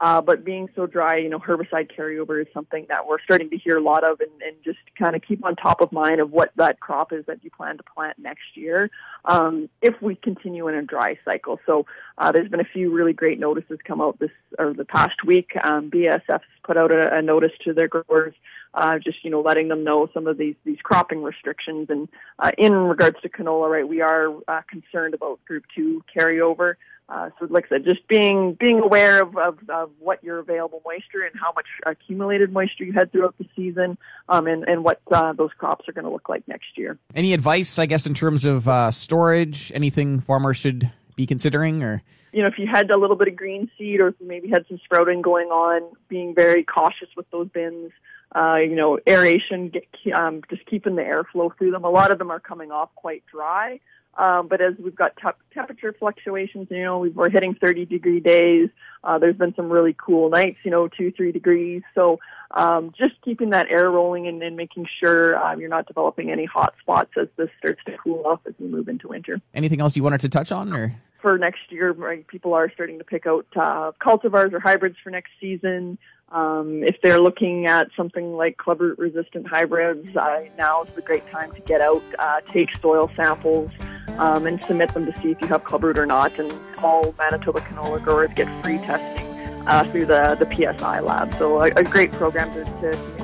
Uh, 0.01 0.19
but 0.19 0.43
being 0.43 0.67
so 0.75 0.87
dry, 0.87 1.15
you 1.15 1.29
know, 1.29 1.37
herbicide 1.37 1.91
carryover 1.95 2.41
is 2.41 2.47
something 2.55 2.87
that 2.89 3.07
we're 3.07 3.21
starting 3.21 3.51
to 3.51 3.57
hear 3.57 3.77
a 3.77 3.81
lot 3.81 4.03
of 4.03 4.19
and, 4.19 4.41
and 4.41 4.55
just 4.65 4.79
kind 4.97 5.15
of 5.15 5.21
keep 5.21 5.45
on 5.45 5.55
top 5.55 5.79
of 5.79 5.91
mind 5.91 6.19
of 6.19 6.31
what 6.31 6.51
that 6.55 6.79
crop 6.79 7.13
is 7.13 7.23
that 7.27 7.43
you 7.43 7.51
plan 7.51 7.77
to 7.77 7.83
plant 7.83 8.17
next 8.17 8.55
year 8.55 8.89
um, 9.25 9.69
if 9.83 10.01
we 10.01 10.15
continue 10.15 10.67
in 10.67 10.73
a 10.73 10.81
dry 10.81 11.15
cycle. 11.23 11.59
So 11.67 11.85
uh, 12.17 12.31
there's 12.31 12.49
been 12.49 12.59
a 12.59 12.65
few 12.65 12.91
really 12.91 13.13
great 13.13 13.39
notices 13.39 13.77
come 13.85 14.01
out 14.01 14.17
this 14.17 14.31
or 14.57 14.73
the 14.73 14.85
past 14.85 15.23
week. 15.23 15.51
Um, 15.63 15.91
BASF's 15.91 16.45
put 16.63 16.77
out 16.77 16.91
a, 16.91 17.17
a 17.17 17.21
notice 17.21 17.51
to 17.65 17.73
their 17.73 17.87
growers 17.87 18.33
uh, 18.73 18.99
just 18.99 19.23
you 19.23 19.29
know 19.29 19.41
letting 19.41 19.67
them 19.67 19.83
know 19.83 20.09
some 20.13 20.27
of 20.27 20.37
these 20.37 20.55
these 20.65 20.79
cropping 20.81 21.21
restrictions. 21.23 21.87
And 21.89 22.07
uh, 22.39 22.51
in 22.57 22.73
regards 22.73 23.19
to 23.21 23.29
canola, 23.29 23.69
right, 23.69 23.87
we 23.87 24.01
are 24.01 24.33
uh, 24.47 24.61
concerned 24.69 25.13
about 25.13 25.43
Group 25.45 25.65
Two 25.75 26.03
carryover. 26.15 26.75
Uh, 27.11 27.29
so, 27.37 27.47
like 27.49 27.65
I 27.65 27.69
said, 27.75 27.83
just 27.83 28.07
being 28.07 28.53
being 28.53 28.79
aware 28.79 29.21
of, 29.21 29.35
of, 29.35 29.59
of 29.69 29.91
what 29.99 30.23
your 30.23 30.39
available 30.39 30.81
moisture 30.85 31.23
and 31.23 31.37
how 31.37 31.51
much 31.51 31.65
accumulated 31.85 32.53
moisture 32.53 32.85
you 32.85 32.93
had 32.93 33.11
throughout 33.11 33.37
the 33.37 33.45
season, 33.53 33.97
um, 34.29 34.47
and 34.47 34.63
and 34.63 34.85
what 34.85 35.01
uh, 35.11 35.33
those 35.33 35.51
crops 35.57 35.89
are 35.89 35.91
going 35.91 36.05
to 36.05 36.11
look 36.11 36.29
like 36.29 36.47
next 36.47 36.77
year. 36.77 36.97
Any 37.13 37.33
advice, 37.33 37.77
I 37.77 37.85
guess, 37.85 38.07
in 38.07 38.13
terms 38.13 38.45
of 38.45 38.65
uh, 38.69 38.91
storage? 38.91 39.73
Anything 39.75 40.21
farmers 40.21 40.55
should 40.55 40.89
be 41.17 41.25
considering, 41.25 41.83
or 41.83 42.01
you 42.31 42.41
know, 42.41 42.47
if 42.47 42.57
you 42.57 42.65
had 42.65 42.89
a 42.91 42.97
little 42.97 43.17
bit 43.17 43.27
of 43.27 43.35
green 43.35 43.69
seed 43.77 43.99
or 43.99 44.15
maybe 44.21 44.47
had 44.47 44.65
some 44.69 44.79
sprouting 44.81 45.21
going 45.21 45.49
on, 45.49 45.81
being 46.07 46.33
very 46.33 46.63
cautious 46.63 47.09
with 47.17 47.29
those 47.29 47.49
bins 47.49 47.91
uh, 48.35 48.55
you 48.55 48.75
know, 48.75 48.97
aeration, 49.07 49.69
get, 49.69 49.85
um, 50.13 50.41
just 50.49 50.65
keeping 50.65 50.95
the 50.95 51.01
airflow 51.01 51.55
through 51.57 51.71
them. 51.71 51.83
A 51.83 51.89
lot 51.89 52.11
of 52.11 52.17
them 52.17 52.31
are 52.31 52.39
coming 52.39 52.71
off 52.71 52.89
quite 52.95 53.23
dry. 53.29 53.79
Um, 54.17 54.47
but 54.47 54.61
as 54.61 54.73
we've 54.77 54.95
got 54.95 55.15
te- 55.17 55.29
temperature 55.53 55.95
fluctuations, 55.97 56.67
you 56.69 56.83
know, 56.83 56.99
we 56.99 57.13
are 57.17 57.29
hitting 57.29 57.55
30 57.55 57.85
degree 57.85 58.19
days. 58.19 58.69
Uh, 59.03 59.17
there's 59.17 59.35
been 59.35 59.55
some 59.55 59.69
really 59.69 59.95
cool 59.97 60.29
nights, 60.29 60.57
you 60.63 60.71
know, 60.71 60.87
two, 60.87 61.11
three 61.11 61.31
degrees. 61.31 61.81
So 61.95 62.19
um, 62.51 62.93
just 62.97 63.13
keeping 63.23 63.51
that 63.51 63.67
air 63.69 63.89
rolling 63.89 64.27
and, 64.27 64.43
and 64.43 64.55
making 64.55 64.85
sure 64.99 65.37
um, 65.37 65.59
you're 65.59 65.69
not 65.69 65.87
developing 65.87 66.29
any 66.29 66.45
hot 66.45 66.73
spots 66.81 67.11
as 67.19 67.27
this 67.37 67.49
starts 67.57 67.81
to 67.85 67.97
cool 68.03 68.23
off 68.25 68.41
as 68.45 68.53
we 68.59 68.67
move 68.67 68.89
into 68.89 69.07
winter. 69.07 69.39
Anything 69.53 69.81
else 69.81 69.95
you 69.95 70.03
wanted 70.03 70.21
to 70.21 70.29
touch 70.29 70.51
on, 70.51 70.73
or? 70.73 70.93
For 71.21 71.37
next 71.37 71.59
year, 71.69 71.93
people 72.27 72.53
are 72.53 72.69
starting 72.73 72.97
to 72.97 73.03
pick 73.03 73.25
out 73.27 73.45
uh, 73.55 73.91
cultivars 74.01 74.53
or 74.53 74.59
hybrids 74.59 74.97
for 75.03 75.11
next 75.11 75.31
season. 75.39 75.97
Um, 76.31 76.81
if 76.83 76.95
they're 77.01 77.19
looking 77.19 77.65
at 77.65 77.89
something 77.95 78.33
like 78.33 78.55
clubroot 78.55 78.97
resistant 78.97 79.47
hybrids, 79.47 80.15
uh, 80.15 80.45
now 80.57 80.83
is 80.83 80.89
the 80.95 81.01
great 81.01 81.29
time 81.29 81.51
to 81.51 81.59
get 81.61 81.81
out, 81.81 82.01
uh, 82.19 82.39
take 82.47 82.73
soil 82.77 83.11
samples, 83.17 83.69
um, 84.17 84.47
and 84.47 84.61
submit 84.63 84.93
them 84.93 85.05
to 85.05 85.19
see 85.19 85.31
if 85.31 85.41
you 85.41 85.47
have 85.47 85.65
clubroot 85.65 85.97
or 85.97 86.05
not. 86.05 86.37
And 86.39 86.53
all 86.81 87.13
Manitoba 87.17 87.59
canola 87.59 88.01
growers 88.01 88.29
get 88.33 88.47
free 88.63 88.77
testing 88.77 89.27
uh, 89.67 89.83
through 89.91 90.05
the, 90.05 90.37
the 90.39 90.45
PSI 90.55 91.01
lab. 91.01 91.33
So 91.33 91.59
a, 91.59 91.65
a 91.71 91.83
great 91.83 92.13
program 92.13 92.53
to, 92.53 92.63
to. 92.63 93.21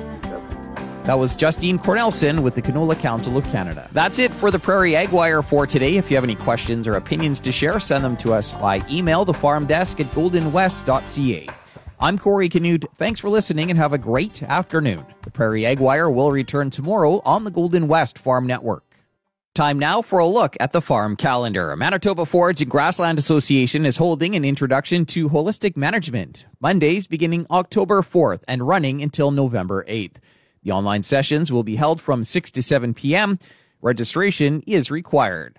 That 1.04 1.18
was 1.18 1.34
Justine 1.34 1.78
Cornelsen 1.78 2.42
with 2.42 2.54
the 2.54 2.60
Canola 2.60 2.94
Council 2.94 3.38
of 3.38 3.44
Canada. 3.46 3.88
That's 3.92 4.18
it 4.18 4.30
for 4.30 4.50
the 4.50 4.58
Prairie 4.58 4.94
Ag 4.94 5.08
Wire 5.08 5.40
for 5.40 5.66
today. 5.66 5.96
If 5.96 6.10
you 6.10 6.18
have 6.18 6.24
any 6.24 6.34
questions 6.34 6.86
or 6.86 6.96
opinions 6.96 7.40
to 7.40 7.52
share, 7.52 7.80
send 7.80 8.04
them 8.04 8.18
to 8.18 8.34
us 8.34 8.52
by 8.52 8.82
email, 8.90 9.24
the 9.24 9.32
farm 9.32 9.64
desk 9.64 10.00
at 10.00 10.06
goldenwest.ca. 10.08 11.48
I'm 12.00 12.16
Corey 12.16 12.48
Canute. 12.48 12.84
Thanks 12.96 13.18
for 13.18 13.28
listening 13.28 13.70
and 13.70 13.78
have 13.78 13.92
a 13.92 13.98
great 13.98 14.40
afternoon. 14.44 15.04
The 15.22 15.32
Prairie 15.32 15.66
Ag 15.66 15.80
Wire 15.80 16.08
will 16.08 16.30
return 16.30 16.70
tomorrow 16.70 17.20
on 17.24 17.42
the 17.42 17.50
Golden 17.50 17.88
West 17.88 18.18
Farm 18.18 18.46
Network. 18.46 18.84
Time 19.56 19.80
now 19.80 20.00
for 20.02 20.20
a 20.20 20.26
look 20.26 20.56
at 20.60 20.70
the 20.70 20.80
farm 20.80 21.16
calendar. 21.16 21.74
Manitoba 21.74 22.24
Forage 22.24 22.62
and 22.62 22.70
Grassland 22.70 23.18
Association 23.18 23.84
is 23.84 23.96
holding 23.96 24.36
an 24.36 24.44
introduction 24.44 25.06
to 25.06 25.28
holistic 25.28 25.76
management, 25.76 26.46
Mondays 26.60 27.08
beginning 27.08 27.46
October 27.50 28.02
4th 28.02 28.44
and 28.46 28.68
running 28.68 29.02
until 29.02 29.32
November 29.32 29.84
8th. 29.88 30.18
The 30.62 30.70
online 30.70 31.02
sessions 31.02 31.50
will 31.50 31.64
be 31.64 31.74
held 31.74 32.00
from 32.00 32.22
6 32.22 32.52
to 32.52 32.62
7 32.62 32.94
p.m. 32.94 33.40
Registration 33.82 34.62
is 34.68 34.92
required. 34.92 35.58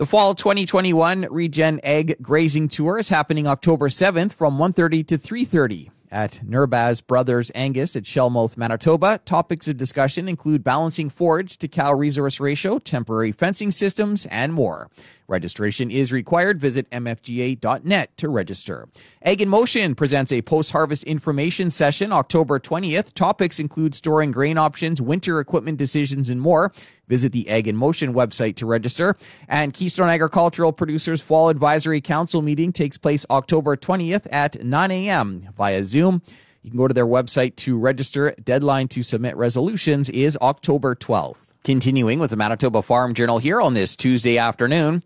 The 0.00 0.06
fall 0.06 0.34
2021 0.34 1.26
Regen 1.30 1.78
Ag 1.84 2.16
Grazing 2.22 2.68
Tour 2.70 2.96
is 2.96 3.10
happening 3.10 3.46
October 3.46 3.90
7th 3.90 4.32
from 4.32 4.56
1:30 4.56 5.06
to 5.08 5.18
3:30 5.18 5.90
at 6.10 6.40
Nerbas 6.42 7.06
Brothers 7.06 7.52
Angus 7.54 7.94
at 7.94 8.04
Shellmouth, 8.04 8.56
Manitoba. 8.56 9.20
Topics 9.26 9.68
of 9.68 9.76
discussion 9.76 10.26
include 10.26 10.64
balancing 10.64 11.10
forage 11.10 11.58
to 11.58 11.68
cow 11.68 11.92
resource 11.92 12.40
ratio, 12.40 12.78
temporary 12.78 13.30
fencing 13.30 13.70
systems, 13.70 14.24
and 14.30 14.54
more. 14.54 14.88
Registration 15.30 15.90
is 15.90 16.10
required. 16.10 16.60
Visit 16.60 16.90
mfga.net 16.90 18.16
to 18.16 18.28
register. 18.28 18.88
Ag 19.22 19.40
in 19.40 19.48
Motion 19.48 19.94
presents 19.94 20.32
a 20.32 20.42
post-harvest 20.42 21.04
information 21.04 21.70
session 21.70 22.12
October 22.12 22.58
20th. 22.58 23.14
Topics 23.14 23.60
include 23.60 23.94
storing 23.94 24.32
grain 24.32 24.58
options, 24.58 25.00
winter 25.00 25.38
equipment 25.38 25.78
decisions, 25.78 26.28
and 26.28 26.40
more. 26.40 26.72
Visit 27.06 27.30
the 27.30 27.48
Ag 27.48 27.68
in 27.68 27.76
Motion 27.76 28.12
website 28.12 28.56
to 28.56 28.66
register. 28.66 29.16
And 29.48 29.72
Keystone 29.72 30.08
Agricultural 30.08 30.72
Producers 30.72 31.22
Fall 31.22 31.48
Advisory 31.48 32.00
Council 32.00 32.42
meeting 32.42 32.72
takes 32.72 32.98
place 32.98 33.24
October 33.30 33.76
20th 33.76 34.26
at 34.32 34.64
9 34.64 34.90
a.m. 34.90 35.48
via 35.56 35.84
Zoom. 35.84 36.22
You 36.62 36.70
can 36.70 36.78
go 36.78 36.88
to 36.88 36.94
their 36.94 37.06
website 37.06 37.56
to 37.56 37.78
register. 37.78 38.34
Deadline 38.42 38.88
to 38.88 39.02
submit 39.02 39.36
resolutions 39.36 40.10
is 40.10 40.36
October 40.42 40.94
12th. 40.94 41.49
Continuing 41.62 42.18
with 42.18 42.30
the 42.30 42.36
Manitoba 42.36 42.80
Farm 42.80 43.12
Journal 43.12 43.36
here 43.36 43.60
on 43.60 43.74
this 43.74 43.94
Tuesday 43.94 44.38
afternoon. 44.38 45.02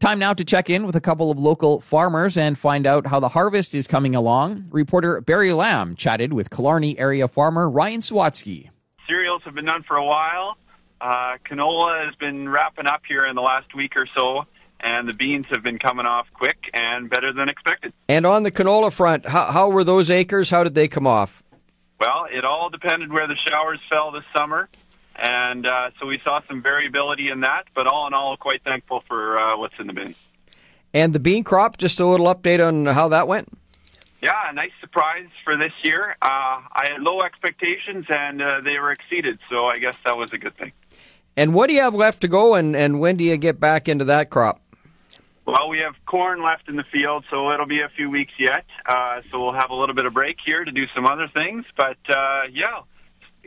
Time 0.00 0.18
now 0.18 0.34
to 0.34 0.44
check 0.44 0.68
in 0.68 0.86
with 0.86 0.96
a 0.96 1.00
couple 1.00 1.30
of 1.30 1.38
local 1.38 1.80
farmers 1.80 2.36
and 2.36 2.58
find 2.58 2.84
out 2.84 3.06
how 3.06 3.20
the 3.20 3.28
harvest 3.28 3.76
is 3.76 3.86
coming 3.86 4.16
along. 4.16 4.66
Reporter 4.70 5.20
Barry 5.20 5.52
Lamb 5.52 5.94
chatted 5.94 6.32
with 6.32 6.50
Killarney 6.50 6.98
area 6.98 7.28
farmer 7.28 7.70
Ryan 7.70 8.00
Sawatsky. 8.00 8.70
Cereals 9.06 9.42
have 9.44 9.54
been 9.54 9.66
done 9.66 9.84
for 9.84 9.96
a 9.96 10.04
while. 10.04 10.56
Uh, 11.00 11.36
canola 11.48 12.04
has 12.06 12.16
been 12.16 12.48
wrapping 12.48 12.86
up 12.88 13.02
here 13.06 13.24
in 13.24 13.36
the 13.36 13.42
last 13.42 13.72
week 13.72 13.96
or 13.96 14.08
so, 14.16 14.46
and 14.80 15.08
the 15.08 15.12
beans 15.12 15.46
have 15.50 15.62
been 15.62 15.78
coming 15.78 16.06
off 16.06 16.26
quick 16.34 16.70
and 16.74 17.08
better 17.08 17.32
than 17.32 17.48
expected. 17.48 17.92
And 18.08 18.26
on 18.26 18.42
the 18.42 18.50
canola 18.50 18.92
front, 18.92 19.26
how, 19.26 19.52
how 19.52 19.68
were 19.68 19.84
those 19.84 20.10
acres? 20.10 20.50
How 20.50 20.64
did 20.64 20.74
they 20.74 20.88
come 20.88 21.06
off? 21.06 21.44
Well, 22.00 22.26
it 22.32 22.44
all 22.44 22.68
depended 22.68 23.12
where 23.12 23.28
the 23.28 23.36
showers 23.36 23.78
fell 23.88 24.10
this 24.10 24.24
summer, 24.34 24.68
and 25.16 25.66
uh, 25.66 25.90
so 26.00 26.06
we 26.06 26.20
saw 26.24 26.40
some 26.48 26.62
variability 26.62 27.28
in 27.28 27.40
that. 27.40 27.64
But 27.74 27.86
all 27.86 28.06
in 28.06 28.14
all, 28.14 28.36
quite 28.36 28.62
thankful 28.62 29.02
for 29.06 29.38
uh, 29.38 29.56
what's 29.56 29.74
in 29.78 29.86
the 29.86 29.92
bin. 29.92 30.14
And 30.92 31.12
the 31.12 31.18
bean 31.18 31.44
crop, 31.44 31.76
just 31.76 31.98
a 32.00 32.06
little 32.06 32.26
update 32.26 32.66
on 32.66 32.86
how 32.86 33.08
that 33.08 33.26
went. 33.26 33.48
Yeah, 34.22 34.48
a 34.48 34.52
nice 34.54 34.70
surprise 34.80 35.26
for 35.42 35.56
this 35.56 35.72
year. 35.82 36.16
Uh, 36.22 36.26
I 36.72 36.88
had 36.92 37.02
low 37.02 37.20
expectations, 37.20 38.06
and 38.08 38.40
uh, 38.40 38.60
they 38.62 38.78
were 38.78 38.90
exceeded, 38.90 39.38
so 39.50 39.66
I 39.66 39.76
guess 39.76 39.96
that 40.06 40.16
was 40.16 40.32
a 40.32 40.38
good 40.38 40.56
thing. 40.56 40.72
And 41.36 41.52
what 41.52 41.66
do 41.66 41.74
you 41.74 41.82
have 41.82 41.94
left 41.94 42.22
to 42.22 42.28
go, 42.28 42.54
and, 42.54 42.74
and 42.74 43.00
when 43.00 43.16
do 43.16 43.24
you 43.24 43.36
get 43.36 43.60
back 43.60 43.86
into 43.88 44.06
that 44.06 44.30
crop? 44.30 44.62
Well, 45.46 45.68
we 45.68 45.80
have 45.80 45.94
corn 46.06 46.42
left 46.42 46.68
in 46.68 46.76
the 46.76 46.84
field, 46.84 47.24
so 47.28 47.50
it'll 47.50 47.66
be 47.66 47.82
a 47.82 47.90
few 47.90 48.08
weeks 48.08 48.32
yet. 48.38 48.64
Uh, 48.86 49.20
so 49.30 49.42
we'll 49.42 49.52
have 49.52 49.68
a 49.68 49.74
little 49.74 49.94
bit 49.94 50.06
of 50.06 50.14
break 50.14 50.38
here 50.42 50.64
to 50.64 50.72
do 50.72 50.86
some 50.94 51.06
other 51.06 51.28
things. 51.28 51.66
But 51.76 51.98
uh, 52.08 52.44
yeah, 52.50 52.80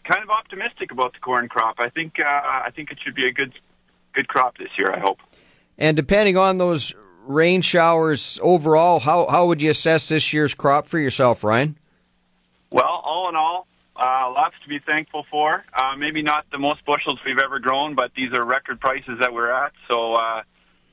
kind 0.08 0.24
of 0.24 0.30
optimistic 0.30 0.92
about 0.92 1.14
the 1.14 1.20
corn 1.20 1.48
crop. 1.50 1.76
I 1.80 1.90
think 1.90 2.20
uh, 2.20 2.24
I 2.24 2.72
think 2.76 2.92
it 2.92 3.00
should 3.04 3.16
be 3.16 3.28
a 3.28 3.32
good 3.32 3.54
good 4.14 4.28
crop 4.28 4.58
this 4.58 4.70
year. 4.78 4.92
I 4.92 5.00
hope. 5.00 5.20
And 5.78 5.96
depending 5.96 6.38
on 6.38 6.58
those 6.58 6.94
rain 7.26 7.62
showers 7.62 8.40
overall, 8.42 9.00
how 9.00 9.28
how 9.28 9.46
would 9.48 9.62
you 9.62 9.72
assess 9.72 10.08
this 10.08 10.34
year's 10.34 10.54
crop 10.54 10.88
for 10.88 11.00
yourself, 11.00 11.44
Ryan? 11.44 11.78
Well, 12.72 13.02
all 13.04 13.30
in 13.30 13.36
all, 13.36 13.68
uh, 13.96 14.32
lots 14.34 14.56
to 14.64 14.70
be 14.70 14.80
thankful 14.80 15.26
for. 15.30 15.64
Uh, 15.74 15.96
maybe 15.98 16.22
not 16.22 16.46
the 16.52 16.58
most 16.58 16.84
bushels 16.86 17.20
we've 17.26 17.40
ever 17.40 17.60
grown, 17.60 17.96
but 17.96 18.12
these 18.14 18.34
are 18.34 18.44
record 18.44 18.80
prices 18.80 19.20
that 19.20 19.34
we're 19.34 19.52
at. 19.52 19.72
So 19.88 20.16
uh, 20.16 20.44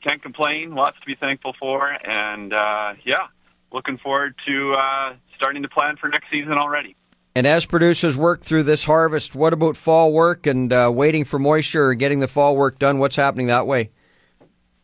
can't 0.02 0.23
complain. 0.23 0.75
Lots 0.75 0.99
to 1.00 1.06
be 1.06 1.14
thankful 1.14 1.54
for, 1.59 1.88
and 1.88 2.52
uh, 2.52 2.94
yeah, 3.04 3.26
looking 3.73 3.99
forward 3.99 4.35
to 4.47 4.75
uh, 4.75 5.14
starting 5.37 5.62
to 5.62 5.68
plan 5.68 5.97
for 5.97 6.09
next 6.09 6.30
season 6.30 6.52
already. 6.52 6.97
And 7.36 7.48
as 7.48 7.66
producers 7.66 8.16
work 8.16 8.42
through 8.42 8.62
this 8.62 8.84
harvest, 8.84 9.34
what 9.34 9.52
about 9.52 9.76
fall 9.76 10.12
work 10.12 10.46
and 10.46 10.72
uh, 10.72 10.90
waiting 10.94 11.24
for 11.24 11.40
moisture 11.40 11.86
or 11.86 11.94
getting 11.94 12.20
the 12.20 12.28
fall 12.28 12.56
work 12.56 12.78
done? 12.78 13.00
What's 13.00 13.16
happening 13.16 13.48
that 13.48 13.66
way? 13.66 13.90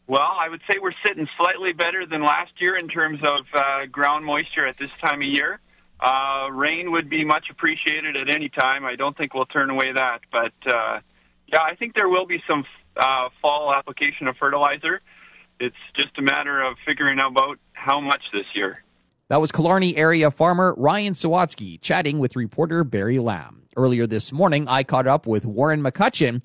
Well, 0.09 0.21
I 0.21 0.49
would 0.49 0.61
say 0.69 0.79
we're 0.83 0.91
sitting 1.07 1.29
slightly 1.37 1.73
better 1.73 2.05
than 2.05 2.23
last 2.25 2.51
year 2.61 2.77
in 2.77 2.89
terms 2.89 3.21
of 3.23 3.47
uh, 3.55 3.87
ground 3.87 4.25
moisture 4.25 4.67
at 4.67 4.77
this 4.77 4.91
time 5.01 5.23
of 5.23 5.29
year. 5.29 5.61
Uh, 6.01 6.49
rain 6.51 6.91
would 6.91 7.09
be 7.09 7.25
much 7.25 7.51
appreciated 7.51 8.17
at 8.17 8.29
any 8.29 8.49
time. 8.49 8.85
I 8.85 8.97
don't 8.97 9.17
think 9.17 9.33
we'll 9.33 9.47
turn 9.47 9.71
away 9.71 9.93
that. 9.93 10.23
But 10.33 10.53
uh, 10.67 10.99
yeah, 11.47 11.63
I 11.63 11.77
think 11.77 11.95
there 11.95 12.09
will 12.09 12.27
be 12.27 12.43
some 12.49 12.65
uh, 12.97 13.29
fall 13.41 13.73
application 13.73 14.27
of 14.27 14.37
fertilizer. 14.37 15.03
It's 15.61 15.77
just 15.95 16.19
a 16.19 16.23
matter 16.23 16.61
of 16.61 16.79
figuring 16.85 17.21
out 17.21 17.31
about 17.31 17.61
how 17.75 18.01
much 18.01 18.23
this 18.33 18.47
year. 18.55 18.83
That 19.31 19.41
was 19.41 19.53
Killarney 19.53 19.97
area 19.97 20.29
farmer 20.33 20.75
Ryan 20.77 21.13
Sawatsky 21.13 21.81
chatting 21.81 22.19
with 22.19 22.35
reporter 22.35 22.83
Barry 22.83 23.21
Lamb. 23.21 23.63
Earlier 23.77 24.05
this 24.05 24.33
morning, 24.33 24.67
I 24.67 24.83
caught 24.83 25.07
up 25.07 25.25
with 25.25 25.47
Warren 25.47 25.85
McCutcheon, 25.85 26.43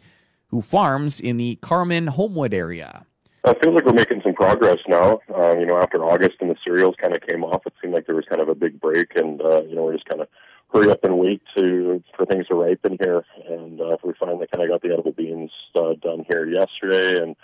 who 0.50 0.62
farms 0.62 1.20
in 1.20 1.38
the 1.38 1.56
Carman 1.64 2.06
Homewood 2.06 2.54
area. 2.54 3.08
It 3.44 3.58
feels 3.64 3.74
like 3.74 3.86
we're 3.86 3.94
making 3.94 4.22
some 4.22 4.36
progress 4.36 4.78
now. 4.88 5.20
Um, 5.34 5.60
you 5.60 5.66
know, 5.66 5.80
after 5.80 6.06
August 6.06 6.36
and 6.42 6.52
the 6.52 6.56
cereals 6.64 6.94
kind 7.02 7.16
of 7.16 7.24
came 7.24 7.44
off, 7.44 7.66
it 7.66 7.74
seemed 7.82 7.96
like 7.96 8.06
there 8.06 8.14
was 8.14 8.26
kind 8.30 8.40
of 8.40 8.50
a 8.50 8.56
big 8.56 8.80
break, 8.80 9.16
and 9.16 9.42
uh, 9.42 9.64
you 9.64 9.74
know, 9.74 9.86
we're 9.86 9.94
just 9.94 10.06
kind 10.06 10.22
of 10.22 10.28
hurry 10.72 10.92
up 10.92 11.04
and 11.04 11.18
wait 11.18 11.42
to 11.58 12.04
for 12.16 12.28
things 12.28 12.46
to 12.50 12.56
ripen 12.56 13.00
here. 13.02 13.26
And 13.50 13.82
uh, 13.82 13.98
we 14.04 14.14
finally 14.20 14.46
kind 14.54 14.64
of 14.64 14.70
got 14.70 14.84
the 14.84 14.94
edible 14.94 15.12
beans 15.12 15.50
uh, 15.74 15.96
done 16.04 16.24
here 16.30 16.48
yesterday, 16.48 17.18
and 17.20 17.36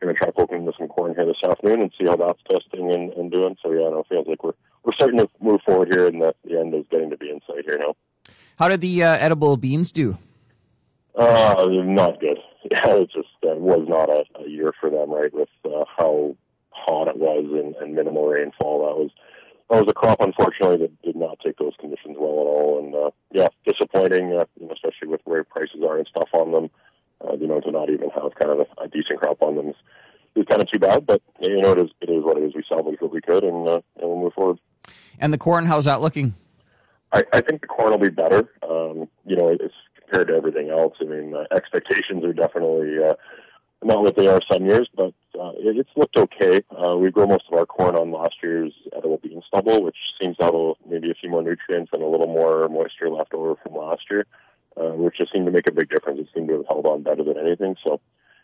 going 0.00 0.14
to 0.14 0.18
try 0.18 0.30
poking 0.30 0.58
into 0.58 0.72
some 0.78 0.88
corn 0.88 1.14
here 1.16 1.26
this 1.26 1.42
afternoon 1.42 1.82
and 1.82 1.92
see 1.98 2.06
how 2.06 2.16
that's 2.16 2.40
testing 2.50 2.92
and, 2.92 3.12
and 3.14 3.30
doing. 3.30 3.56
So 3.62 3.72
yeah, 3.72 3.98
it 3.98 4.06
feels 4.08 4.26
like 4.26 4.42
we're 4.42 4.52
we're 4.84 4.92
starting 4.94 5.18
to 5.18 5.28
move 5.40 5.60
forward 5.64 5.88
here, 5.92 6.06
and 6.06 6.20
the, 6.20 6.34
the 6.44 6.58
end 6.58 6.74
is 6.74 6.84
getting 6.90 7.10
to 7.10 7.16
be 7.16 7.30
in 7.30 7.40
sight 7.46 7.64
here 7.64 7.78
now. 7.78 7.94
How 8.58 8.68
did 8.68 8.80
the 8.80 9.02
uh, 9.02 9.16
edible 9.16 9.56
beans 9.56 9.92
do? 9.92 10.16
Uh, 11.14 11.66
not 11.68 12.20
good. 12.20 12.38
Yeah, 12.70 12.96
it 12.96 13.10
just 13.10 13.26
uh, 13.42 13.56
was 13.56 13.86
not 13.88 14.10
a, 14.10 14.22
a 14.44 14.46
year 14.46 14.74
for 14.78 14.90
them, 14.90 15.10
right? 15.10 15.32
With 15.32 15.48
uh, 15.64 15.84
how 15.96 16.36
hot 16.68 17.08
it 17.08 17.16
was 17.16 17.46
and, 17.52 17.74
and 17.76 17.94
minimal 17.94 18.28
rainfall, 18.28 18.86
that 18.86 18.98
was 18.98 19.10
that 19.70 19.80
was 19.80 19.88
a 19.88 19.94
crop, 19.94 20.20
unfortunately, 20.20 20.76
that 20.76 21.02
did 21.02 21.16
not 21.16 21.38
take 21.40 21.56
those 21.56 21.72
conditions 21.80 22.16
well 22.20 22.32
at 22.32 22.46
all. 22.52 22.78
And 22.84 22.94
uh, 22.94 23.10
yeah, 23.32 23.48
disappointing, 23.64 24.36
uh, 24.36 24.44
you 24.60 24.66
know, 24.66 24.74
especially 24.74 25.08
with 25.08 25.22
where 25.24 25.42
prices 25.42 25.80
are 25.82 25.96
and 25.96 26.06
stuff 26.06 26.28
on 26.34 26.52
them. 26.52 26.70
Uh, 27.26 27.34
you 27.40 27.46
know, 27.46 27.60
to 27.60 27.70
not 27.70 27.88
even 27.88 28.10
have 28.10 28.34
kind 28.34 28.50
of 28.50 28.60
a, 28.60 28.82
a 28.82 28.88
decent 28.88 29.20
crop 29.20 29.40
on 29.40 29.56
them 29.56 29.68
is, 29.68 29.76
is 30.36 30.46
kind 30.46 30.60
of 30.60 30.70
too 30.70 30.78
bad. 30.78 31.06
But 31.06 31.22
you 31.40 31.62
know, 31.62 31.72
it 31.72 31.80
is 31.80 31.90
it 32.02 32.10
is 32.10 32.22
what 32.22 32.36
it 32.36 32.44
is. 32.44 32.54
We 32.54 32.64
salvaged 32.68 33.00
what 33.00 33.12
we 33.12 33.22
could, 33.22 33.44
and, 33.44 33.68
uh, 33.68 33.80
and 35.18 35.32
the 35.32 35.38
corn, 35.38 35.66
how's 35.66 35.84
that 35.84 36.00
looking? 36.00 36.34
I, 37.12 37.24
I 37.32 37.40
think 37.40 37.62
the 37.62 37.66
corn 37.66 37.90
will 37.90 37.98
be 37.98 38.08
better. 38.08 38.48
Um, 38.62 39.08
you 39.26 39.36
know, 39.36 39.48
it's 39.48 39.74
compared 40.00 40.28
to 40.28 40.34
everything 40.34 40.70
else. 40.70 40.94
I 41.00 41.04
mean, 41.04 41.34
uh, 41.34 41.44
expectations 41.54 42.24
are 42.24 42.32
definitely 42.32 43.02
uh, 43.02 43.14
not 43.82 44.02
what 44.02 44.16
they 44.16 44.28
are 44.28 44.40
some 44.50 44.66
years, 44.66 44.88
but 44.94 45.12
uh, 45.38 45.52
it, 45.56 45.76
it's 45.78 45.90
looked 45.96 46.16
okay. 46.16 46.62
Uh, 46.70 46.96
we 46.96 47.10
grow 47.10 47.26
most 47.26 47.44
of 47.50 47.58
our 47.58 47.66
corn 47.66 47.96
on 47.96 48.10
last 48.12 48.34
year's 48.42 48.72
edible 48.96 49.18
bean 49.18 49.42
stubble, 49.46 49.82
which 49.82 49.96
seems 50.20 50.36
to 50.36 50.44
have 50.44 50.54
maybe 50.88 51.10
a 51.10 51.14
few 51.14 51.30
more 51.30 51.42
nutrients 51.42 51.90
and 51.92 52.02
a 52.02 52.06
little 52.06 52.26
more 52.26 52.68
moisture 52.68 53.10
left 53.10 53.32
over 53.34 53.56
from 53.62 53.74
last 53.74 54.02
year, 54.10 54.26
uh, 54.76 54.90
which 54.90 55.16
just 55.16 55.32
seemed 55.32 55.46
to 55.46 55.52
make 55.52 55.68
a 55.68 55.72
big 55.72 55.88
difference. 55.88 56.20
It 56.20 56.28
seemed 56.34 56.48
to 56.48 56.58
have 56.58 56.66
held 56.68 56.86
on 56.86 57.02
better 57.02 57.24
than 57.24 57.38
anything. 57.38 57.76
So, 57.86 58.00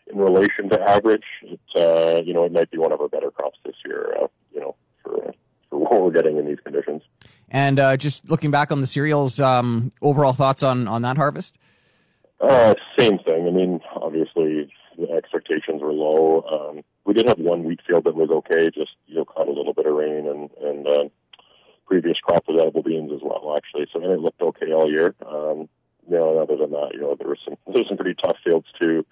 in 0.07 0.17
relation 0.17 0.69
to 0.69 0.81
average, 0.81 1.25
it, 1.43 1.59
uh, 1.75 2.21
you 2.23 2.33
know, 2.33 2.45
it 2.45 2.51
might 2.53 2.71
be 2.71 2.77
one 2.77 2.93
of 2.93 3.01
our 3.01 3.09
better 3.09 3.29
crops 3.29 3.59
this 3.65 3.75
year. 3.85 4.15
Uh, 4.19 4.27
you 4.53 4.61
know, 4.61 4.75
for 5.03 5.33
what 5.69 6.01
we're 6.01 6.11
getting 6.11 6.37
in 6.37 6.45
these 6.45 6.59
conditions. 6.63 7.03
And 7.49 7.79
uh, 7.79 7.97
just 7.97 8.29
looking 8.29 8.51
back 8.51 8.71
on 8.71 8.81
the 8.81 8.87
cereals, 8.87 9.39
um, 9.39 9.91
overall 10.01 10.33
thoughts 10.33 10.63
on 10.63 10.87
on 10.87 11.01
that 11.03 11.17
harvest? 11.17 11.57
Uh, 12.39 12.75
same 12.97 13.17
thing. 13.19 13.47
I 13.47 13.51
mean, 13.51 13.79
obviously 13.95 14.71
the 14.97 15.11
expectations 15.11 15.81
were 15.81 15.93
low. 15.93 16.43
Um, 16.43 16.83
we 17.05 17.13
did 17.13 17.27
have 17.27 17.39
one 17.39 17.63
wheat 17.63 17.79
field 17.87 18.03
that 18.03 18.15
was 18.15 18.29
okay, 18.29 18.69
just 18.69 18.91
you 19.07 19.15
know 19.15 19.25
caught 19.25 19.47
a 19.47 19.51
little 19.51 19.73
bit 19.73 19.85
of 19.85 19.95
rain 19.95 20.27
and 20.27 20.49
and 20.61 20.87
uh, 20.87 21.09
previous 21.85 22.17
crop 22.19 22.43
was 22.47 22.59
edible 22.61 22.83
beans 22.83 23.11
as 23.13 23.21
well, 23.23 23.55
actually. 23.55 23.87
So 23.91 24.01
it 24.01 24.19
looked 24.19 24.41
okay 24.41 24.71
all 24.73 24.89
year. 24.89 25.15
Um, 25.25 25.69
you 26.09 26.15
know, 26.15 26.39
other 26.39 26.57
than 26.57 26.71
that, 26.71 26.91
you 26.93 27.01
know, 27.01 27.15
there 27.15 27.29
was 27.29 27.39
some 27.43 27.55
there's 27.73 27.87
some 27.87 27.97
pretty 27.97 28.15
tough 28.21 28.37
fields 28.43 28.67
too, 28.79 29.05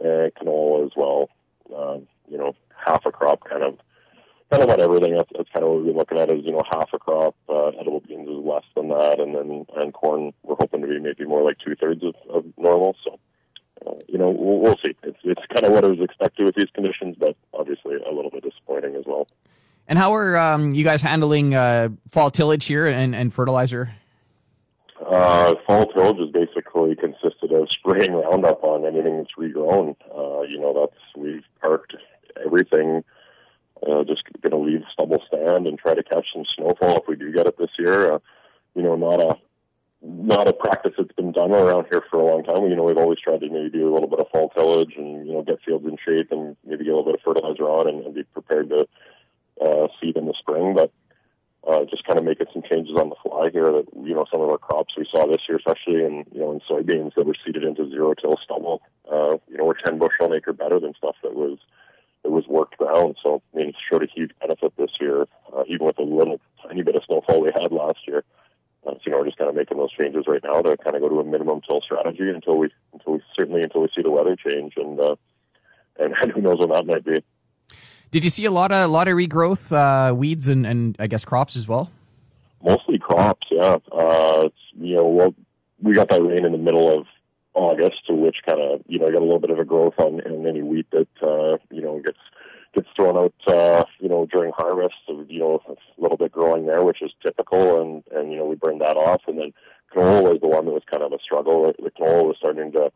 uh, 0.00 0.30
canola 0.40 0.86
as 0.86 0.92
well. 0.96 1.28
Uh, 1.74 1.98
you 2.28 2.38
know, 2.38 2.54
half 2.74 3.04
a 3.04 3.12
crop 3.12 3.44
kind 3.48 3.62
of 3.62 3.78
kind 4.50 4.62
of 4.62 4.68
about 4.68 4.80
everything. 4.80 5.14
That's, 5.14 5.30
that's 5.36 5.48
kind 5.50 5.64
of 5.64 5.70
what 5.70 5.84
we're 5.84 5.92
looking 5.92 6.18
at 6.18 6.30
is, 6.30 6.44
you 6.44 6.52
know, 6.52 6.62
half 6.70 6.90
a 6.92 6.98
crop. 6.98 7.36
Uh, 7.48 7.68
edible 7.68 8.00
beans 8.00 8.28
is 8.28 8.44
less 8.44 8.64
than 8.74 8.88
that. 8.88 9.20
And 9.20 9.34
then, 9.34 9.66
and 9.76 9.94
corn, 9.94 10.32
we're 10.42 10.56
hoping 10.58 10.82
to 10.82 10.88
be 10.88 10.98
maybe 10.98 11.24
more 11.24 11.42
like 11.42 11.58
two 11.64 11.76
thirds 11.76 12.02
of, 12.02 12.14
of 12.28 12.44
normal. 12.56 12.96
So, 13.04 13.18
uh, 13.86 13.94
you 14.08 14.18
know, 14.18 14.30
we'll, 14.30 14.58
we'll 14.58 14.76
see. 14.84 14.96
It's, 15.04 15.18
it's 15.22 15.42
kind 15.54 15.64
of 15.64 15.72
what 15.72 15.84
I 15.84 15.88
was 15.88 16.00
expected 16.00 16.44
with 16.44 16.56
these 16.56 16.70
conditions, 16.74 17.16
but 17.18 17.36
obviously 17.54 17.94
a 17.94 18.12
little 18.12 18.30
bit 18.30 18.42
disappointing 18.42 18.96
as 18.96 19.04
well. 19.06 19.28
And 19.86 19.98
how 19.98 20.14
are 20.14 20.36
um, 20.36 20.74
you 20.74 20.84
guys 20.84 21.02
handling 21.02 21.54
uh, 21.54 21.88
fall 22.10 22.30
tillage 22.30 22.66
here 22.66 22.86
and, 22.86 23.14
and 23.14 23.32
fertilizer? 23.32 23.92
Uh, 25.04 25.54
fall 25.66 25.86
tillage 25.86 26.18
is 26.18 26.30
basically 26.30 26.94
consisted 26.94 27.52
of 27.52 27.70
spraying 27.70 28.12
Roundup 28.12 28.62
on 28.62 28.84
anything 28.84 29.16
that's 29.16 29.30
regrown. 29.38 29.96
Uh, 30.14 30.42
you 30.42 30.60
know, 30.60 30.74
that's, 30.78 31.00
we've 31.16 31.44
parked 31.60 31.96
everything 32.44 33.02
uh, 33.88 34.04
just 34.04 34.22
going 34.40 34.50
to 34.50 34.58
leave 34.58 34.82
stubble 34.92 35.22
stand 35.26 35.66
and 35.66 35.78
try 35.78 35.94
to 35.94 36.02
catch 36.02 36.26
some 36.34 36.44
snowfall 36.44 36.98
if 36.98 37.08
we 37.08 37.16
do 37.16 37.32
get 37.32 37.46
it 37.46 37.58
this 37.58 37.70
year. 37.78 38.12
Uh, 38.12 38.18
you 38.74 38.82
know, 38.82 38.96
not 38.96 39.20
a 39.20 39.36
not 40.02 40.48
a 40.48 40.52
practice 40.52 40.92
that's 40.96 41.12
been 41.12 41.32
done 41.32 41.52
around 41.52 41.86
here 41.90 42.02
for 42.10 42.20
a 42.20 42.24
long 42.24 42.42
time. 42.42 42.64
You 42.64 42.76
know, 42.76 42.84
we've 42.84 42.96
always 42.96 43.18
tried 43.18 43.40
to 43.40 43.50
maybe 43.50 43.70
do 43.70 43.90
a 43.90 43.92
little 43.92 44.08
bit 44.08 44.20
of 44.20 44.28
fall 44.30 44.48
tillage 44.50 44.94
and 44.96 45.26
you 45.26 45.32
know 45.32 45.42
get 45.42 45.62
fields 45.64 45.86
in 45.86 45.96
shape 46.04 46.32
and 46.32 46.56
maybe 46.64 46.84
get 46.84 46.92
a 46.92 46.96
little 46.96 47.12
bit 47.12 47.20
of 47.20 47.24
fertilizer 47.24 47.64
on 47.64 47.88
and, 47.88 48.04
and 48.06 48.14
be 48.14 48.22
prepared 48.22 48.70
to 48.70 48.86
uh, 49.60 49.88
seed 50.00 50.16
in 50.16 50.26
the 50.26 50.34
spring. 50.38 50.74
But 50.74 50.92
uh, 51.68 51.84
just 51.84 52.06
kind 52.06 52.18
of 52.18 52.24
making 52.24 52.46
some 52.52 52.62
changes 52.62 52.96
on 52.96 53.10
the 53.10 53.16
fly 53.22 53.50
here. 53.52 53.70
That 53.70 53.86
you 54.02 54.14
know, 54.14 54.24
some 54.32 54.40
of 54.40 54.48
our 54.48 54.58
crops 54.58 54.94
we 54.96 55.06
saw 55.10 55.26
this 55.26 55.42
year, 55.48 55.58
especially 55.58 56.04
in 56.04 56.24
you 56.32 56.40
know 56.40 56.52
in 56.52 56.60
soybeans 56.60 57.14
that 57.16 57.26
were 57.26 57.36
seeded 57.44 57.64
into 57.64 57.90
zero 57.90 58.14
till 58.14 58.38
stubble. 58.42 58.80
Uh, 59.10 59.36
you 59.48 59.58
know, 59.58 59.64
we're 59.64 59.74
it 62.24 62.30
was 62.30 62.46
worked 62.46 62.78
ground. 62.78 63.16
So 63.24 63.42
I 63.54 63.56
mean, 63.56 63.68
it 63.70 63.76
showed 63.90 64.02
a 64.02 64.06
huge 64.06 64.32
benefit 64.40 64.72
this 64.76 64.90
year, 65.00 65.26
uh, 65.54 65.64
even 65.68 65.86
with 65.86 65.98
a 65.98 66.02
little 66.02 66.40
tiny 66.66 66.82
bit 66.82 66.96
of 66.96 67.02
snowfall 67.06 67.42
we 67.42 67.50
had 67.54 67.72
last 67.72 67.98
year. 68.06 68.24
Uh, 68.86 68.92
so, 68.92 68.98
you 69.04 69.12
know, 69.12 69.18
we're 69.18 69.26
just 69.26 69.36
kind 69.36 69.50
of 69.50 69.56
making 69.56 69.76
those 69.76 69.92
changes 69.92 70.24
right 70.26 70.42
now 70.42 70.62
to 70.62 70.76
kind 70.78 70.96
of 70.96 71.02
go 71.02 71.08
to 71.08 71.20
a 71.20 71.24
minimum 71.24 71.60
till 71.66 71.82
strategy 71.82 72.30
until 72.30 72.56
we, 72.56 72.70
until 72.94 73.14
we 73.14 73.20
certainly 73.38 73.62
until 73.62 73.82
we 73.82 73.88
see 73.94 74.02
the 74.02 74.10
weather 74.10 74.36
change, 74.36 74.74
and 74.76 74.98
uh, 74.98 75.16
and 75.98 76.14
who 76.34 76.40
knows 76.40 76.58
when 76.58 76.70
that 76.70 76.86
might 76.86 77.04
be. 77.04 77.22
Did 78.10 78.24
you 78.24 78.30
see 78.30 78.44
a 78.46 78.50
lot 78.50 78.72
of 78.72 78.78
a 78.78 78.88
lot 78.88 79.06
of 79.06 79.14
regrowth, 79.14 79.70
uh, 79.72 80.14
weeds, 80.14 80.48
and, 80.48 80.66
and 80.66 80.96
I 80.98 81.06
guess 81.06 81.24
crops 81.24 81.56
as 81.56 81.68
well? 81.68 81.90
Mostly 82.62 82.98
crops, 82.98 83.46
yeah. 83.50 83.78
Uh, 83.92 84.48
you 84.78 84.96
know, 84.96 85.06
well, 85.06 85.34
we 85.80 85.94
got 85.94 86.08
that 86.10 86.22
rain 86.22 86.44
in 86.44 86.52
the 86.52 86.58
middle 86.58 86.92
of 86.92 87.06
August, 87.60 88.02
which 88.08 88.38
kind 88.46 88.60
of 88.60 88.82
you 88.88 88.98
know 88.98 89.10
got 89.10 89.20
a 89.20 89.24
little 89.24 89.38
bit 89.38 89.50
of 89.50 89.58
a 89.58 89.64
growth 89.64 89.94
on, 89.98 90.20
on 90.22 90.46
any 90.46 90.62
wheat 90.62 90.86
that 90.92 91.08
uh, 91.22 91.58
you 91.70 91.82
know 91.82 92.00
gets 92.00 92.18
gets 92.74 92.88
thrown 92.96 93.16
out, 93.16 93.34
uh, 93.48 93.84
you 93.98 94.08
know, 94.08 94.26
during 94.26 94.52
harvest. 94.56 94.94
So, 95.06 95.24
you 95.28 95.40
know, 95.40 95.60
a 95.68 96.00
little 96.00 96.16
bit 96.16 96.32
growing 96.32 96.66
there, 96.66 96.84
which 96.84 97.02
is 97.02 97.10
typical, 97.22 97.80
and 97.80 98.02
and 98.12 98.32
you 98.32 98.38
know 98.38 98.46
we 98.46 98.56
burned 98.56 98.80
that 98.80 98.96
off, 98.96 99.22
and 99.26 99.38
then 99.38 99.52
canola 99.94 100.32
was 100.32 100.40
the 100.40 100.48
one 100.48 100.64
that 100.66 100.72
was 100.72 100.82
kind 100.90 101.02
of 101.02 101.12
a 101.12 101.18
struggle. 101.22 101.72
The 101.78 101.90
canola 101.90 102.26
was 102.26 102.36
starting 102.38 102.72
to 102.72 102.90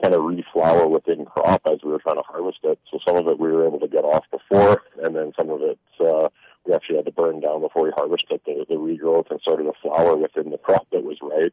kind 0.00 0.14
of 0.14 0.20
reflower 0.20 0.88
within 0.88 1.24
crop 1.24 1.60
as 1.70 1.78
we 1.82 1.90
were 1.90 1.98
trying 1.98 2.16
to 2.16 2.22
harvest 2.22 2.60
it. 2.62 2.78
So 2.90 2.98
some 3.06 3.16
of 3.16 3.26
it 3.26 3.38
we 3.38 3.50
were 3.50 3.66
able 3.66 3.80
to 3.80 3.88
get 3.88 4.04
off 4.04 4.24
before, 4.30 4.82
and 5.02 5.14
then 5.14 5.32
some 5.38 5.50
of 5.50 5.60
it 5.62 5.78
uh, 6.00 6.28
we 6.64 6.72
actually 6.74 6.96
had 6.96 7.06
to 7.06 7.12
burn 7.12 7.40
down 7.40 7.60
before 7.60 7.84
we 7.84 7.90
harvested 7.90 8.40
the, 8.46 8.64
the 8.68 8.76
regrowth 8.76 9.30
and 9.30 9.40
started 9.40 9.64
to 9.64 9.72
flower 9.82 10.16
within 10.16 10.50
the 10.50 10.58
crop 10.58 10.86
that 10.92 11.02
was 11.02 11.18
right. 11.22 11.52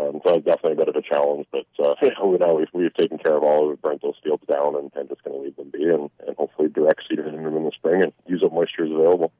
Um, 0.00 0.20
so 0.26 0.34
it's 0.34 0.44
definitely 0.44 0.72
a 0.72 0.76
bit 0.76 0.88
of 0.88 0.96
a 0.96 1.02
challenge, 1.02 1.46
but 1.52 1.66
uh, 1.78 1.94
you 2.02 2.10
know, 2.18 2.36
now 2.36 2.54
we've, 2.54 2.68
we've 2.72 2.94
taken 2.94 3.18
care 3.18 3.36
of 3.36 3.42
all. 3.42 3.68
We've 3.68 3.80
burnt 3.80 4.02
those 4.02 4.16
fields 4.22 4.42
down 4.50 4.76
and, 4.76 4.90
and 4.94 5.08
just 5.08 5.22
going 5.22 5.36
to 5.36 5.42
leave 5.42 5.56
them 5.56 5.70
be, 5.72 5.84
and, 5.84 6.10
and 6.26 6.36
hopefully 6.36 6.68
direct 6.68 7.02
seed 7.08 7.18
them 7.18 7.28
in 7.28 7.64
the 7.64 7.72
spring 7.74 8.02
and 8.02 8.12
use 8.26 8.42
up 8.44 8.52
moisture 8.52 8.84
as 8.84 8.90
available. 8.90 9.32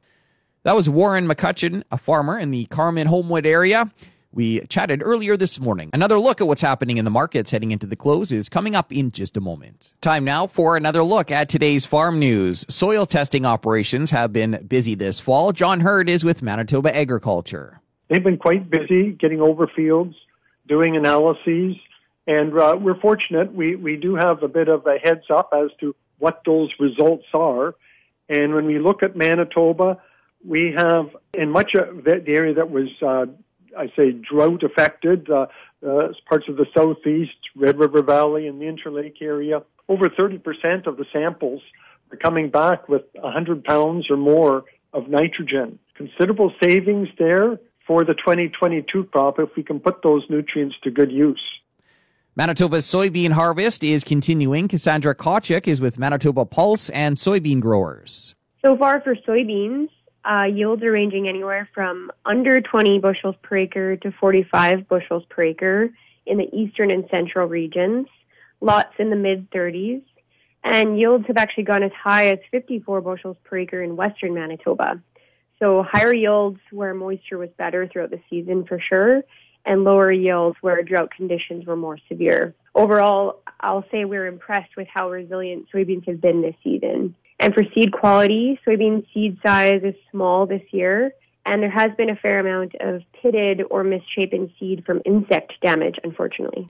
That 0.63 0.75
was 0.75 0.89
Warren 0.89 1.27
McCutcheon, 1.29 1.83
a 1.91 1.99
farmer 1.99 2.39
in 2.39 2.51
the 2.51 2.65
Carman 2.67 3.07
Homewood 3.07 3.47
area. 3.47 3.93
We 4.33 4.61
chatted 4.63 5.01
earlier 5.05 5.37
this 5.37 5.61
morning. 5.61 5.91
Another 5.93 6.19
look 6.19 6.41
at 6.41 6.49
what's 6.49 6.63
happening 6.63 6.97
in 6.97 7.05
the 7.05 7.11
markets 7.11 7.53
heading 7.53 7.71
into 7.71 7.87
the 7.87 7.95
close 7.95 8.33
is 8.33 8.49
coming 8.49 8.75
up 8.75 8.91
in 8.91 9.13
just 9.13 9.37
a 9.37 9.41
moment. 9.41 9.93
Time 10.01 10.25
now 10.25 10.49
for 10.49 10.77
another 10.77 11.05
look 11.05 11.31
at 11.31 11.49
today's 11.49 11.87
farm 11.87 12.19
news. 12.19 12.67
Soil 12.69 13.07
testing 13.07 13.47
operations 13.47 14.11
have 14.11 14.33
been 14.33 14.65
busy 14.67 14.97
this 14.97 15.21
fall. 15.21 15.53
John 15.53 15.81
Heard 15.81 16.11
is 16.11 16.25
with 16.25 16.43
Manitoba 16.43 16.97
Agriculture. 16.97 17.81
They've 18.09 18.25
been 18.25 18.39
quite 18.39 18.69
busy 18.69 19.13
getting 19.13 19.41
over 19.41 19.69
fields, 19.69 20.17
doing 20.67 20.97
analyses, 20.97 21.77
and 22.27 22.59
uh, 22.59 22.77
we're 22.81 22.99
fortunate. 23.01 23.53
We, 23.53 23.77
we 23.77 23.97
do 23.97 24.15
have 24.15 24.43
a 24.43 24.49
bit 24.49 24.69
of 24.69 24.87
a 24.87 24.99
heads 24.99 25.25
up 25.31 25.51
as 25.53 25.71
to 25.81 25.95
what 26.19 26.43
those 26.47 26.71
results 26.79 27.27
are. 27.35 27.75
And 28.29 28.55
when 28.55 28.67
we 28.67 28.79
look 28.79 29.03
at 29.03 29.17
Manitoba, 29.17 30.01
we 30.47 30.73
have 30.73 31.15
in 31.35 31.51
much 31.51 31.75
of 31.75 32.05
the 32.05 32.23
area 32.27 32.55
that 32.55 32.71
was 32.71 32.89
uh, 33.03 33.27
I 33.77 33.93
say 33.97 34.13
drought 34.13 34.63
affected, 34.63 35.29
uh, 35.29 35.47
uh, 35.87 36.09
parts 36.29 36.49
of 36.49 36.57
the 36.57 36.67
southeast, 36.75 37.37
Red 37.57 37.79
River 37.79 38.03
Valley, 38.03 38.47
and 38.47 38.61
the 38.61 38.67
Interlake 38.67 39.21
area. 39.21 39.63
Over 39.89 40.09
30% 40.09 40.87
of 40.87 40.97
the 40.97 41.05
samples 41.13 41.61
are 42.11 42.17
coming 42.17 42.51
back 42.51 42.89
with 42.89 43.03
100 43.13 43.65
pounds 43.65 44.11
or 44.11 44.17
more 44.17 44.65
of 44.93 45.09
nitrogen. 45.09 45.79
Considerable 45.95 46.53
savings 46.63 47.09
there 47.19 47.59
for 47.87 48.05
the 48.05 48.15
2022 48.15 49.05
crop 49.05 49.39
if 49.39 49.55
we 49.57 49.63
can 49.63 49.81
put 49.81 50.03
those 50.03 50.25
nutrients 50.29 50.77
to 50.83 50.91
good 50.91 51.13
use. 51.13 51.43
Manitoba's 52.37 52.85
soybean 52.85 53.31
harvest 53.31 53.85
is 53.85 54.03
continuing. 54.03 54.67
Cassandra 54.67 55.15
Tkachuk 55.15 55.69
is 55.69 55.81
with 55.81 55.99
Manitoba 55.99 56.45
Pulse 56.45 56.91
and 56.91 57.17
soybean 57.17 57.61
growers. 57.61 58.35
So 58.61 58.77
far 58.77 59.01
for 59.03 59.15
soybeans, 59.15 59.89
uh, 60.25 60.45
yields 60.45 60.83
are 60.83 60.91
ranging 60.91 61.29
anywhere 61.29 61.69
from 61.75 62.11
under 62.25 62.61
20 62.61 62.99
bushels 62.99 63.37
per 63.43 63.59
acre 63.59 63.97
to 63.99 64.11
45 64.11 64.89
bushels 64.89 65.23
per 65.29 65.43
acre 65.43 65.91
in 66.27 66.39
the 66.39 66.49
eastern 66.53 66.91
and 66.91 67.05
central 67.11 67.47
regions, 67.47 68.07
lots 68.61 68.95
in 68.99 69.11
the 69.11 69.17
mid 69.17 69.51
30s, 69.51 70.03
and 70.65 70.99
yields 70.99 71.27
have 71.27 71.37
actually 71.37 71.65
gone 71.65 71.83
as 71.83 71.93
high 71.93 72.29
as 72.29 72.39
54 72.51 73.03
bushels 73.03 73.37
per 73.45 73.59
acre 73.59 73.83
in 73.83 73.97
western 73.97 74.35
Manitoba. 74.35 75.01
So 75.59 75.83
higher 75.83 76.13
yields 76.13 76.61
where 76.71 76.95
moisture 76.95 77.39
was 77.39 77.51
better 77.57 77.87
throughout 77.87 78.11
the 78.11 78.21
season 78.29 78.65
for 78.65 78.81
sure, 78.81 79.23
and 79.65 79.85
lower 79.85 80.13
yields 80.13 80.57
where 80.61 80.83
drought 80.83 81.11
conditions 81.11 81.67
were 81.67 81.77
more 81.77 81.99
severe. 82.09 82.55
Overall, 82.75 83.41
I'll 83.61 83.85
say 83.91 84.05
we're 84.05 84.27
impressed 84.27 84.77
with 84.77 84.89
how 84.89 85.11
resilient 85.11 85.69
soybeans 85.73 86.07
have 86.07 86.21
been 86.21 86.43
this 86.43 86.57
season. 86.63 87.15
And 87.41 87.55
for 87.55 87.65
seed 87.75 87.93
quality, 87.93 88.61
soybean 88.67 89.07
seed 89.13 89.39
size 89.45 89.83
is 89.85 89.95
small 90.11 90.47
this 90.47 90.63
year, 90.71 91.13
and 91.47 91.63
there 91.63 91.71
has 91.71 91.91
been 91.97 92.11
a 92.11 92.17
fair 92.17 92.41
amount 92.41 92.75
of 92.81 93.03
pitted 93.13 93.63
or 93.71 93.85
misshapen 93.85 94.53
seed 94.59 94.85
from 94.85 95.03
insect 95.05 95.53
damage, 95.63 95.99
unfortunately. 96.03 96.69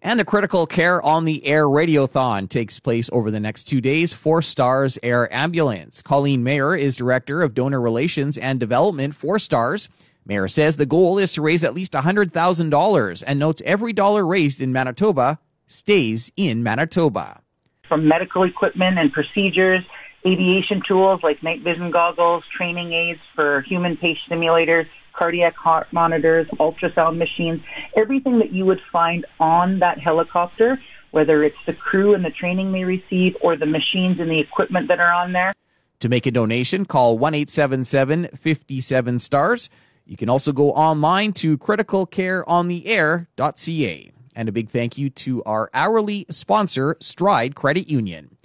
And 0.00 0.18
the 0.18 0.24
critical 0.24 0.66
care 0.66 1.02
on 1.02 1.24
the 1.24 1.44
air 1.44 1.66
radiothon 1.66 2.48
takes 2.48 2.78
place 2.78 3.10
over 3.12 3.30
the 3.30 3.40
next 3.40 3.64
two 3.64 3.80
days 3.80 4.12
for 4.12 4.40
Stars 4.40 4.98
Air 5.02 5.32
Ambulance. 5.34 6.02
Colleen 6.02 6.44
Mayer 6.44 6.76
is 6.76 6.94
Director 6.94 7.42
of 7.42 7.54
Donor 7.54 7.80
Relations 7.80 8.38
and 8.38 8.60
Development 8.60 9.14
for 9.14 9.38
Stars. 9.38 9.88
Mayer 10.24 10.46
says 10.46 10.76
the 10.76 10.86
goal 10.86 11.18
is 11.18 11.32
to 11.32 11.42
raise 11.42 11.64
at 11.64 11.74
least 11.74 11.94
$100,000 11.94 13.24
and 13.26 13.38
notes 13.38 13.62
every 13.64 13.92
dollar 13.92 14.24
raised 14.26 14.60
in 14.60 14.72
Manitoba 14.72 15.38
stays 15.66 16.30
in 16.36 16.62
Manitoba 16.62 17.42
from 17.88 18.06
medical 18.06 18.44
equipment 18.44 18.98
and 18.98 19.12
procedures, 19.12 19.82
aviation 20.26 20.82
tools 20.86 21.20
like 21.22 21.42
night 21.42 21.62
vision 21.62 21.90
goggles, 21.90 22.44
training 22.54 22.92
aids 22.92 23.20
for 23.34 23.62
human 23.62 23.96
patient 23.96 24.30
simulators, 24.30 24.86
cardiac 25.18 25.56
heart 25.56 25.88
monitors, 25.92 26.46
ultrasound 26.60 27.16
machines, 27.16 27.60
everything 27.96 28.38
that 28.38 28.52
you 28.52 28.64
would 28.64 28.80
find 28.92 29.26
on 29.40 29.80
that 29.80 29.98
helicopter, 29.98 30.80
whether 31.10 31.42
it's 31.42 31.56
the 31.66 31.72
crew 31.72 32.14
and 32.14 32.24
the 32.24 32.30
training 32.30 32.70
they 32.72 32.84
receive 32.84 33.36
or 33.40 33.56
the 33.56 33.66
machines 33.66 34.20
and 34.20 34.30
the 34.30 34.38
equipment 34.38 34.86
that 34.88 35.00
are 35.00 35.12
on 35.12 35.32
there. 35.32 35.52
To 36.00 36.08
make 36.08 36.26
a 36.26 36.30
donation, 36.30 36.84
call 36.84 37.18
1 37.18 37.34
877 37.34 38.28
57 38.36 39.18
stars. 39.18 39.68
You 40.06 40.16
can 40.16 40.28
also 40.28 40.52
go 40.52 40.70
online 40.72 41.32
to 41.34 41.56
criticalcareontheair.ca 41.58 44.12
and 44.36 44.48
a 44.48 44.52
big 44.52 44.70
thank 44.70 44.96
you 44.96 45.10
to 45.10 45.42
our 45.42 45.68
hourly 45.74 46.24
sponsor, 46.30 46.96
Stride 47.00 47.56
Credit 47.56 47.90
Union. 47.90 48.36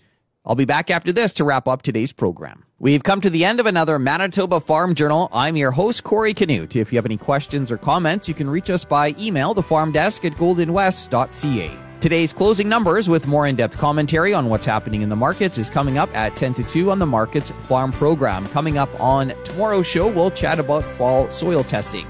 I'll 0.44 0.56
be 0.56 0.66
back 0.66 0.90
after 0.90 1.14
this 1.14 1.36
to 1.36 1.44
wrap 1.44 1.68
up 1.68 1.84
today's 1.84 2.12
program. 2.12 2.66
We've 2.84 3.02
come 3.02 3.22
to 3.22 3.30
the 3.30 3.46
end 3.46 3.62
of 3.62 3.66
another 3.66 3.98
Manitoba 3.98 4.60
Farm 4.60 4.94
Journal. 4.94 5.30
I'm 5.32 5.56
your 5.56 5.72
host, 5.72 6.04
Corey 6.04 6.34
Canute. 6.34 6.76
If 6.76 6.92
you 6.92 6.98
have 6.98 7.06
any 7.06 7.16
questions 7.16 7.72
or 7.72 7.78
comments, 7.78 8.28
you 8.28 8.34
can 8.34 8.50
reach 8.50 8.70
us 8.70 8.84
by 8.84 9.16
email, 9.18 9.54
the 9.54 9.64
farm 9.64 9.94
desk 9.94 10.26
at 10.26 10.34
goldenwest.ca. 10.34 11.72
Today's 12.02 12.34
closing 12.34 12.68
numbers 12.68 13.08
with 13.08 13.26
more 13.26 13.48
in 13.48 13.56
depth 13.56 13.78
commentary 13.78 14.34
on 14.34 14.50
what's 14.50 14.66
happening 14.66 15.02
in 15.02 15.08
the 15.08 15.16
markets 15.16 15.58
is 15.58 15.70
coming 15.70 15.98
up 15.98 16.14
at 16.14 16.36
10 16.36 16.56
to 16.56 16.64
2 16.66 16.92
on 16.92 17.00
the 17.00 17.06
Markets 17.06 17.52
Farm 17.70 17.94
program. 17.94 18.46
Coming 18.48 18.78
up 18.78 18.90
on 19.00 19.32
tomorrow's 19.46 19.88
show, 19.88 20.12
we'll 20.12 20.30
chat 20.32 20.60
about 20.60 20.84
fall 20.98 21.32
soil 21.32 21.64
testing. 21.64 22.06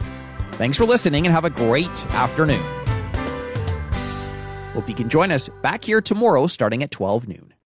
Thanks 0.54 0.76
for 0.76 0.86
listening 0.86 1.28
and 1.28 1.36
have 1.36 1.46
a 1.46 1.52
great 1.52 2.08
afternoon. 2.16 2.64
Hope 4.74 4.90
you 4.90 4.96
can 4.96 5.08
join 5.08 5.30
us 5.30 5.50
back 5.62 5.84
here 5.84 6.02
tomorrow 6.02 6.48
starting 6.48 6.82
at 6.82 6.90
12 6.90 7.28
noon. 7.28 7.53